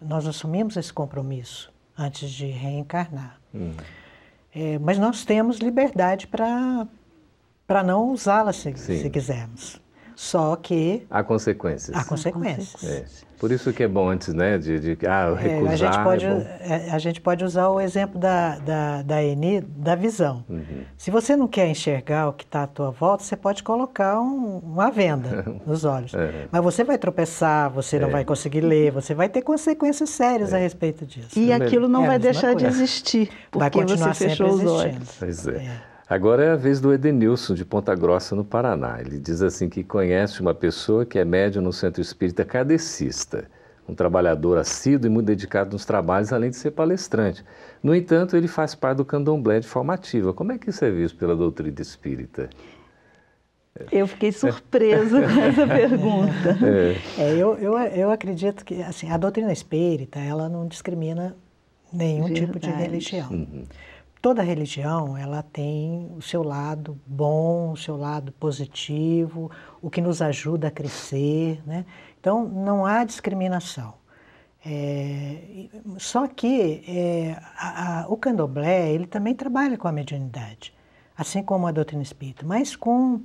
Nós 0.00 0.26
assumimos 0.26 0.76
esse 0.76 0.92
compromisso 0.92 1.72
antes 1.96 2.30
de 2.30 2.46
reencarnar. 2.46 3.40
Hum. 3.54 3.72
É, 4.54 4.78
mas 4.78 4.98
nós 4.98 5.24
temos 5.24 5.58
liberdade 5.58 6.26
para 6.26 7.82
não 7.84 8.10
usá-la 8.10 8.52
se, 8.52 8.74
se 8.76 9.10
quisermos. 9.10 9.80
Só 10.16 10.56
que. 10.56 11.06
Há 11.10 11.22
consequências. 11.22 11.94
Há 11.94 12.02
consequências. 12.02 12.82
É. 13.22 13.26
Por 13.38 13.52
isso 13.52 13.70
que 13.70 13.82
é 13.82 13.88
bom 13.88 14.08
antes, 14.08 14.32
né, 14.32 14.56
de, 14.56 14.96
de 14.96 15.06
ah, 15.06 15.34
recusar. 15.34 15.68
É, 15.68 15.72
a, 15.72 15.76
gente 15.76 16.02
pode, 16.02 16.24
é 16.24 16.90
a 16.90 16.98
gente 16.98 17.20
pode 17.20 17.44
usar 17.44 17.68
o 17.68 17.78
exemplo 17.78 18.18
da, 18.18 18.56
da, 18.58 19.02
da 19.02 19.22
Eni, 19.22 19.60
da 19.60 19.94
visão. 19.94 20.42
Uhum. 20.48 20.84
Se 20.96 21.10
você 21.10 21.36
não 21.36 21.46
quer 21.46 21.68
enxergar 21.68 22.30
o 22.30 22.32
que 22.32 22.44
está 22.44 22.62
à 22.62 22.66
tua 22.66 22.90
volta, 22.90 23.24
você 23.24 23.36
pode 23.36 23.62
colocar 23.62 24.18
um, 24.18 24.58
uma 24.64 24.90
venda 24.90 25.44
nos 25.66 25.84
olhos. 25.84 26.14
É. 26.14 26.46
Mas 26.50 26.64
você 26.64 26.82
vai 26.82 26.96
tropeçar, 26.96 27.70
você 27.70 27.98
não 27.98 28.08
é. 28.08 28.12
vai 28.12 28.24
conseguir 28.24 28.62
ler, 28.62 28.90
você 28.90 29.12
vai 29.12 29.28
ter 29.28 29.42
consequências 29.42 30.08
sérias 30.08 30.54
a 30.54 30.56
respeito 30.56 31.04
disso. 31.04 31.38
E 31.38 31.52
aquilo 31.52 31.88
não 31.88 32.06
vai 32.06 32.18
deixar 32.18 32.54
de 32.54 32.64
existir, 32.64 33.28
porque 33.50 33.58
vai 33.58 33.70
continuar 33.70 34.14
você 34.14 34.30
fechou 34.30 34.48
os 34.48 34.64
olhos. 34.64 35.16
Pois 35.18 35.46
é. 35.46 35.95
Agora 36.08 36.44
é 36.44 36.50
a 36.52 36.56
vez 36.56 36.80
do 36.80 36.92
Edenilson, 36.92 37.52
de 37.54 37.64
Ponta 37.64 37.92
Grossa, 37.92 38.36
no 38.36 38.44
Paraná. 38.44 39.00
Ele 39.00 39.18
diz 39.18 39.42
assim 39.42 39.68
que 39.68 39.82
conhece 39.82 40.40
uma 40.40 40.54
pessoa 40.54 41.04
que 41.04 41.18
é 41.18 41.24
médium 41.24 41.62
no 41.62 41.72
centro 41.72 42.00
espírita 42.00 42.44
kardecista, 42.44 43.50
um 43.88 43.94
trabalhador 43.94 44.56
assíduo 44.56 45.08
e 45.08 45.10
muito 45.10 45.26
dedicado 45.26 45.72
nos 45.72 45.84
trabalhos, 45.84 46.32
além 46.32 46.50
de 46.50 46.56
ser 46.56 46.70
palestrante. 46.70 47.44
No 47.82 47.92
entanto, 47.92 48.36
ele 48.36 48.46
faz 48.46 48.72
parte 48.72 48.98
do 48.98 49.04
candomblé 49.04 49.58
de 49.58 49.66
formativa. 49.66 50.32
Como 50.32 50.52
é 50.52 50.58
que 50.58 50.70
isso 50.70 50.84
é 50.84 50.90
visto 50.92 51.18
pela 51.18 51.34
doutrina 51.34 51.82
espírita? 51.82 52.50
Eu 53.90 54.06
fiquei 54.06 54.30
surpresa 54.30 55.20
com 55.22 55.40
essa 55.40 55.66
pergunta. 55.66 56.56
É. 57.18 57.20
É, 57.20 57.32
eu, 57.32 57.56
eu, 57.56 57.76
eu 57.78 58.10
acredito 58.12 58.64
que 58.64 58.80
assim, 58.80 59.10
a 59.10 59.16
doutrina 59.16 59.52
espírita 59.52 60.20
ela 60.20 60.48
não 60.48 60.68
discrimina 60.68 61.36
nenhum 61.92 62.26
Verdade. 62.26 62.46
tipo 62.46 62.58
de 62.60 62.70
religião. 62.70 63.28
Uhum 63.28 63.64
toda 64.20 64.42
religião 64.42 65.16
ela 65.16 65.42
tem 65.42 66.10
o 66.16 66.22
seu 66.22 66.42
lado 66.42 67.00
bom, 67.06 67.72
o 67.72 67.76
seu 67.76 67.96
lado 67.96 68.32
positivo, 68.32 69.50
o 69.80 69.90
que 69.90 70.00
nos 70.00 70.20
ajuda 70.20 70.68
a 70.68 70.70
crescer, 70.70 71.62
né? 71.66 71.84
Então 72.20 72.46
não 72.48 72.84
há 72.84 73.04
discriminação. 73.04 73.94
É, 74.64 75.68
só 75.96 76.26
que 76.26 76.82
é, 76.88 77.40
a, 77.56 78.00
a, 78.02 78.08
o 78.08 78.16
candomblé 78.16 78.90
ele 78.90 79.06
também 79.06 79.32
trabalha 79.32 79.78
com 79.78 79.86
a 79.86 79.92
mediunidade, 79.92 80.74
assim 81.16 81.40
como 81.40 81.68
a 81.68 81.70
doutrina 81.70 82.02
espírita, 82.02 82.44
mas 82.44 82.74
com 82.74 83.20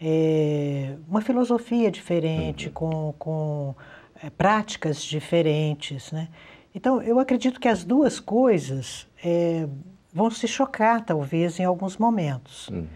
é, 0.00 0.96
uma 1.08 1.20
filosofia 1.20 1.90
diferente, 1.90 2.68
uhum. 2.68 2.72
com, 2.72 3.14
com 3.18 3.74
é, 4.22 4.30
práticas 4.30 5.02
diferentes, 5.02 6.12
né? 6.12 6.28
Então 6.74 7.02
eu 7.02 7.18
acredito 7.18 7.58
que 7.58 7.68
as 7.68 7.84
duas 7.84 8.20
coisas 8.20 9.08
é, 9.22 9.68
vão 10.12 10.30
se 10.30 10.46
chocar, 10.46 11.04
talvez, 11.04 11.58
em 11.58 11.64
alguns 11.64 11.96
momentos. 11.96 12.68
Uhum. 12.68 12.86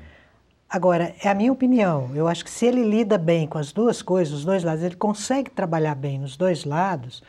Agora, 0.68 1.14
é 1.22 1.28
a 1.28 1.34
minha 1.34 1.52
opinião. 1.52 2.10
Eu 2.14 2.26
acho 2.26 2.44
que 2.44 2.50
se 2.50 2.66
ele 2.66 2.82
lida 2.82 3.16
bem 3.16 3.46
com 3.46 3.56
as 3.56 3.72
duas 3.72 4.02
coisas, 4.02 4.34
os 4.34 4.44
dois 4.44 4.64
lados, 4.64 4.82
ele 4.82 4.96
consegue 4.96 5.50
trabalhar 5.50 5.94
bem 5.94 6.18
nos 6.18 6.36
dois 6.36 6.64
lados, 6.64 7.22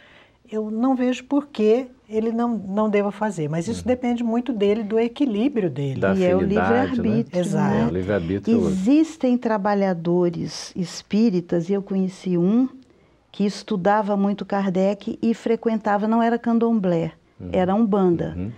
eu 0.52 0.71
não 0.71 0.95
vejo 0.95 1.23
por 1.26 1.47
que 1.47 1.88
ele 2.10 2.32
não, 2.32 2.58
não 2.58 2.89
deva 2.89 3.12
fazer. 3.12 3.47
Mas 3.50 3.67
isso 3.67 3.82
uhum. 3.82 3.88
depende 3.88 4.23
muito 4.23 4.52
dele, 4.52 4.82
do 4.82 4.97
equilíbrio 4.97 5.69
dele. 5.69 6.00
Da 6.00 6.15
e 6.15 6.23
é 6.23 6.36
o 6.36 6.41
livre-arbítrio. 6.41 7.23
Né? 7.23 7.26
Exato. 7.34 7.76
É, 7.76 7.86
o 7.86 7.89
livre-arbítrio. 7.89 8.67
Existem 8.67 9.38
trabalhadores 9.38 10.73
espíritas, 10.76 11.69
e 11.69 11.73
eu 11.73 11.82
conheci 11.82 12.38
um 12.38 12.67
que 13.32 13.45
estudava 13.45 14.17
muito 14.17 14.45
Kardec 14.45 15.19
e 15.21 15.34
frequentava, 15.34 16.08
não 16.08 16.23
era 16.23 16.39
candomblé, 16.39 17.12
uhum. 17.39 17.50
era 17.52 17.76
umbanda. 17.76 18.34
Uhum 18.36 18.52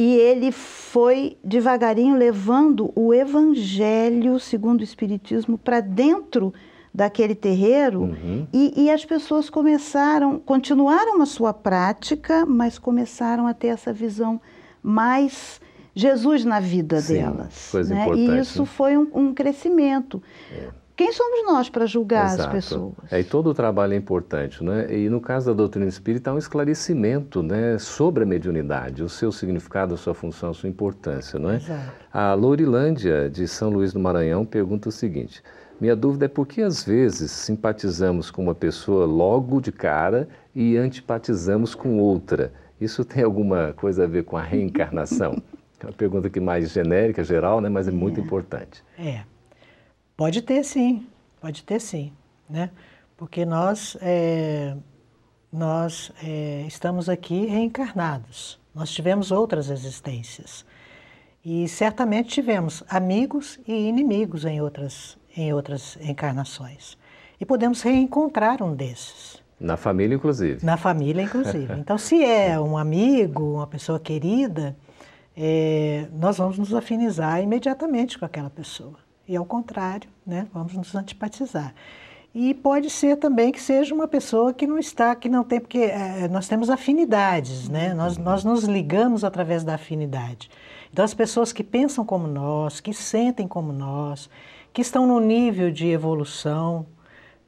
e 0.00 0.14
ele 0.14 0.52
foi 0.52 1.36
devagarinho 1.42 2.14
levando 2.16 2.92
o 2.94 3.12
evangelho 3.12 4.38
segundo 4.38 4.80
o 4.80 4.84
espiritismo 4.84 5.58
para 5.58 5.80
dentro 5.80 6.54
daquele 6.94 7.34
terreiro 7.34 8.02
Uhum. 8.02 8.46
e, 8.52 8.84
e 8.84 8.90
as 8.90 9.04
pessoas 9.04 9.50
começaram, 9.50 10.38
continuaram 10.38 11.20
a 11.20 11.26
sua 11.26 11.52
prática, 11.52 12.46
mas 12.46 12.78
começaram 12.78 13.48
a 13.48 13.52
ter 13.52 13.68
essa 13.68 13.92
visão 13.92 14.40
mais 14.80 15.60
Jesus 15.96 16.44
na 16.44 16.60
vida 16.60 17.00
Sim, 17.00 17.14
delas. 17.14 17.68
coisa 17.72 17.92
né? 17.92 18.02
importante, 18.02 18.30
E 18.30 18.38
isso 18.38 18.60
né? 18.60 18.66
foi 18.66 18.96
um, 18.96 19.08
um 19.12 19.34
crescimento. 19.34 20.22
Quem 20.98 21.12
somos 21.12 21.44
nós 21.46 21.70
para 21.70 21.86
julgar 21.86 22.26
as 22.26 22.34
Exato. 22.34 22.50
pessoas? 22.50 22.92
É, 23.08 23.20
e 23.20 23.24
todo 23.24 23.50
o 23.50 23.54
trabalho 23.54 23.94
é 23.94 23.96
importante, 23.96 24.64
né? 24.64 24.92
E 24.92 25.08
no 25.08 25.20
caso 25.20 25.46
da 25.46 25.52
doutrina 25.52 25.86
espírita 25.86 26.28
há 26.28 26.34
um 26.34 26.38
esclarecimento, 26.38 27.40
né, 27.40 27.78
sobre 27.78 28.24
a 28.24 28.26
mediunidade, 28.26 29.04
o 29.04 29.08
seu 29.08 29.30
significado, 29.30 29.94
a 29.94 29.96
sua 29.96 30.12
função, 30.12 30.50
a 30.50 30.54
sua 30.54 30.68
importância, 30.68 31.38
não 31.38 31.50
é? 31.50 31.56
Exato. 31.58 31.92
A 32.12 32.34
Lourilândia 32.34 33.30
de 33.30 33.46
São 33.46 33.70
Luís 33.70 33.92
do 33.92 34.00
Maranhão 34.00 34.44
pergunta 34.44 34.88
o 34.88 34.92
seguinte: 34.92 35.40
minha 35.80 35.94
dúvida 35.94 36.24
é 36.24 36.28
por 36.28 36.48
que 36.48 36.62
às 36.62 36.82
vezes 36.82 37.30
simpatizamos 37.30 38.28
com 38.28 38.42
uma 38.42 38.54
pessoa 38.54 39.06
logo 39.06 39.60
de 39.60 39.70
cara 39.70 40.28
e 40.52 40.76
antipatizamos 40.76 41.76
com 41.76 42.00
outra? 42.00 42.52
Isso 42.80 43.04
tem 43.04 43.22
alguma 43.22 43.72
coisa 43.72 44.02
a 44.02 44.06
ver 44.08 44.24
com 44.24 44.36
a 44.36 44.42
reencarnação? 44.42 45.40
É 45.80 45.86
uma 45.86 45.92
pergunta 45.92 46.28
que 46.28 46.40
mais 46.40 46.72
genérica, 46.72 47.22
geral, 47.22 47.60
né, 47.60 47.68
mas 47.68 47.86
é 47.86 47.92
muito 47.92 48.18
importante. 48.18 48.82
É. 48.98 49.20
Pode 50.18 50.42
ter 50.42 50.64
sim, 50.64 51.06
pode 51.40 51.62
ter 51.62 51.80
sim, 51.80 52.12
né? 52.50 52.72
Porque 53.16 53.46
nós, 53.46 53.96
é, 54.00 54.76
nós 55.52 56.10
é, 56.20 56.64
estamos 56.66 57.08
aqui 57.08 57.46
reencarnados. 57.46 58.58
Nós 58.74 58.90
tivemos 58.90 59.30
outras 59.30 59.70
existências. 59.70 60.66
E 61.44 61.68
certamente 61.68 62.30
tivemos 62.30 62.82
amigos 62.88 63.60
e 63.64 63.72
inimigos 63.72 64.44
em 64.44 64.60
outras, 64.60 65.16
em 65.36 65.52
outras 65.54 65.96
encarnações. 66.00 66.98
E 67.40 67.46
podemos 67.46 67.80
reencontrar 67.80 68.60
um 68.60 68.74
desses. 68.74 69.40
Na 69.60 69.76
família, 69.76 70.16
inclusive. 70.16 70.66
Na 70.66 70.76
família, 70.76 71.22
inclusive. 71.22 71.74
Então, 71.78 71.96
se 71.96 72.24
é 72.24 72.58
um 72.58 72.76
amigo, 72.76 73.54
uma 73.54 73.68
pessoa 73.68 74.00
querida, 74.00 74.76
é, 75.36 76.08
nós 76.12 76.38
vamos 76.38 76.58
nos 76.58 76.74
afinizar 76.74 77.40
imediatamente 77.40 78.18
com 78.18 78.24
aquela 78.24 78.50
pessoa. 78.50 79.06
E 79.28 79.36
ao 79.36 79.44
contrário, 79.44 80.08
né, 80.26 80.46
vamos 80.52 80.74
nos 80.74 80.94
antipatizar. 80.94 81.74
E 82.34 82.54
pode 82.54 82.88
ser 82.90 83.16
também 83.16 83.50
que 83.52 83.60
seja 83.60 83.94
uma 83.94 84.06
pessoa 84.06 84.52
que 84.52 84.66
não 84.66 84.78
está, 84.78 85.14
que 85.14 85.28
não 85.28 85.42
tem, 85.42 85.60
porque 85.60 85.78
é, 85.78 86.28
nós 86.28 86.46
temos 86.46 86.70
afinidades, 86.70 87.68
né? 87.68 87.94
Nós, 87.94 88.16
nós 88.18 88.44
nos 88.44 88.64
ligamos 88.64 89.24
através 89.24 89.64
da 89.64 89.74
afinidade. 89.74 90.50
Então, 90.92 91.04
as 91.04 91.14
pessoas 91.14 91.52
que 91.52 91.64
pensam 91.64 92.04
como 92.04 92.26
nós, 92.26 92.80
que 92.80 92.92
sentem 92.92 93.48
como 93.48 93.72
nós, 93.72 94.28
que 94.72 94.82
estão 94.82 95.06
no 95.06 95.20
nível 95.20 95.70
de 95.70 95.88
evolução 95.88 96.86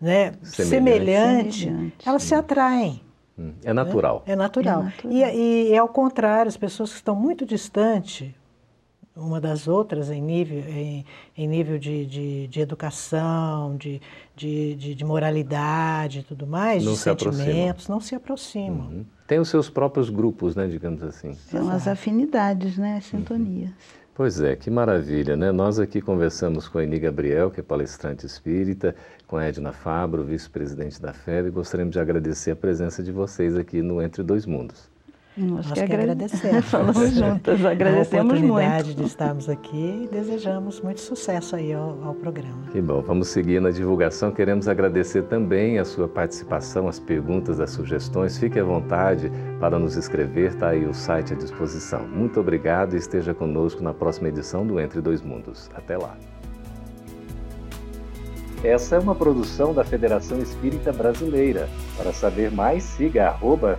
né, 0.00 0.32
Semelhante. 0.42 0.66
semelhante, 0.66 1.60
Semelhante. 1.64 2.08
elas 2.08 2.22
se 2.22 2.34
atraem. 2.34 3.02
Hum, 3.38 3.52
É 3.62 3.72
natural. 3.72 4.22
É 4.26 4.34
natural. 4.34 4.80
É 4.80 4.84
natural. 4.84 5.12
E, 5.12 5.68
e 5.68 5.72
é 5.72 5.78
ao 5.78 5.88
contrário, 5.88 6.48
as 6.48 6.56
pessoas 6.56 6.90
que 6.90 6.96
estão 6.96 7.14
muito 7.14 7.44
distantes 7.44 8.32
uma 9.20 9.40
das 9.40 9.68
outras 9.68 10.10
em 10.10 10.20
nível, 10.20 10.58
em, 10.68 11.04
em 11.36 11.46
nível 11.46 11.78
de, 11.78 12.06
de, 12.06 12.46
de 12.48 12.60
educação, 12.60 13.76
de, 13.76 14.00
de, 14.34 14.74
de, 14.74 14.94
de 14.94 15.04
moralidade 15.04 16.20
e 16.20 16.22
tudo 16.22 16.46
mais, 16.46 16.84
Não 16.84 16.92
de 16.94 16.98
se 16.98 17.10
aproximam. 17.10 17.46
sentimentos, 17.46 17.88
não 17.88 18.00
se 18.00 18.14
aproximam. 18.14 18.86
Uhum. 18.88 19.04
Tem 19.26 19.38
os 19.38 19.48
seus 19.48 19.70
próprios 19.70 20.10
grupos, 20.10 20.56
né, 20.56 20.66
digamos 20.66 21.02
assim. 21.02 21.34
São 21.34 21.70
as 21.70 21.86
afinidades, 21.86 22.76
né? 22.76 22.96
As 22.96 23.04
sintonias. 23.04 23.70
Pois 24.12 24.40
é, 24.40 24.56
que 24.56 24.68
maravilha, 24.70 25.36
né? 25.36 25.50
Nós 25.52 25.78
aqui 25.78 26.00
conversamos 26.00 26.68
com 26.68 26.78
a 26.78 26.84
Eni 26.84 26.98
Gabriel, 26.98 27.50
que 27.50 27.60
é 27.60 27.62
palestrante 27.62 28.26
espírita, 28.26 28.94
com 29.26 29.36
a 29.36 29.44
Edna 29.46 29.72
Fabro, 29.72 30.24
vice-presidente 30.24 31.00
da 31.00 31.12
FEB, 31.12 31.46
e 31.48 31.50
gostaríamos 31.50 31.92
de 31.92 32.00
agradecer 32.00 32.50
a 32.50 32.56
presença 32.56 33.02
de 33.02 33.12
vocês 33.12 33.56
aqui 33.56 33.80
no 33.80 34.02
Entre 34.02 34.22
Dois 34.22 34.44
Mundos. 34.44 34.90
Nós, 35.36 35.50
Nós 35.50 35.66
que 35.68 35.74
que 35.74 35.80
agrade- 35.80 36.02
agradecemos. 36.10 36.64
Falamos 36.70 37.14
juntas, 37.14 37.64
agradecemos 37.64 38.32
a 38.34 38.36
oportunidade 38.36 38.84
muito. 38.88 38.98
de 39.00 39.06
estarmos 39.06 39.48
aqui 39.48 40.02
e 40.04 40.08
desejamos 40.12 40.80
muito 40.80 41.00
sucesso 41.00 41.54
aí 41.56 41.72
ao, 41.72 42.02
ao 42.04 42.14
programa. 42.14 42.66
Que 42.72 42.80
bom, 42.80 43.00
vamos 43.00 43.28
seguir 43.28 43.60
na 43.60 43.70
divulgação. 43.70 44.32
Queremos 44.32 44.66
agradecer 44.68 45.22
também 45.24 45.78
a 45.78 45.84
sua 45.84 46.08
participação, 46.08 46.88
as 46.88 46.98
perguntas, 46.98 47.60
as 47.60 47.70
sugestões. 47.70 48.36
Fique 48.36 48.58
à 48.58 48.64
vontade 48.64 49.30
para 49.60 49.78
nos 49.78 49.96
escrever, 49.96 50.48
está 50.50 50.70
aí 50.70 50.84
o 50.84 50.92
site 50.92 51.32
à 51.32 51.36
disposição. 51.36 52.06
Muito 52.08 52.40
obrigado 52.40 52.94
e 52.94 52.98
esteja 52.98 53.32
conosco 53.32 53.82
na 53.82 53.94
próxima 53.94 54.28
edição 54.28 54.66
do 54.66 54.80
Entre 54.80 55.00
Dois 55.00 55.22
Mundos. 55.22 55.70
Até 55.74 55.96
lá. 55.96 56.16
Essa 58.62 58.96
é 58.96 58.98
uma 58.98 59.14
produção 59.14 59.72
da 59.72 59.82
Federação 59.84 60.38
Espírita 60.38 60.92
Brasileira. 60.92 61.66
Para 61.96 62.12
saber 62.12 62.50
mais, 62.50 62.82
siga 62.82 63.28
arroba 63.28 63.78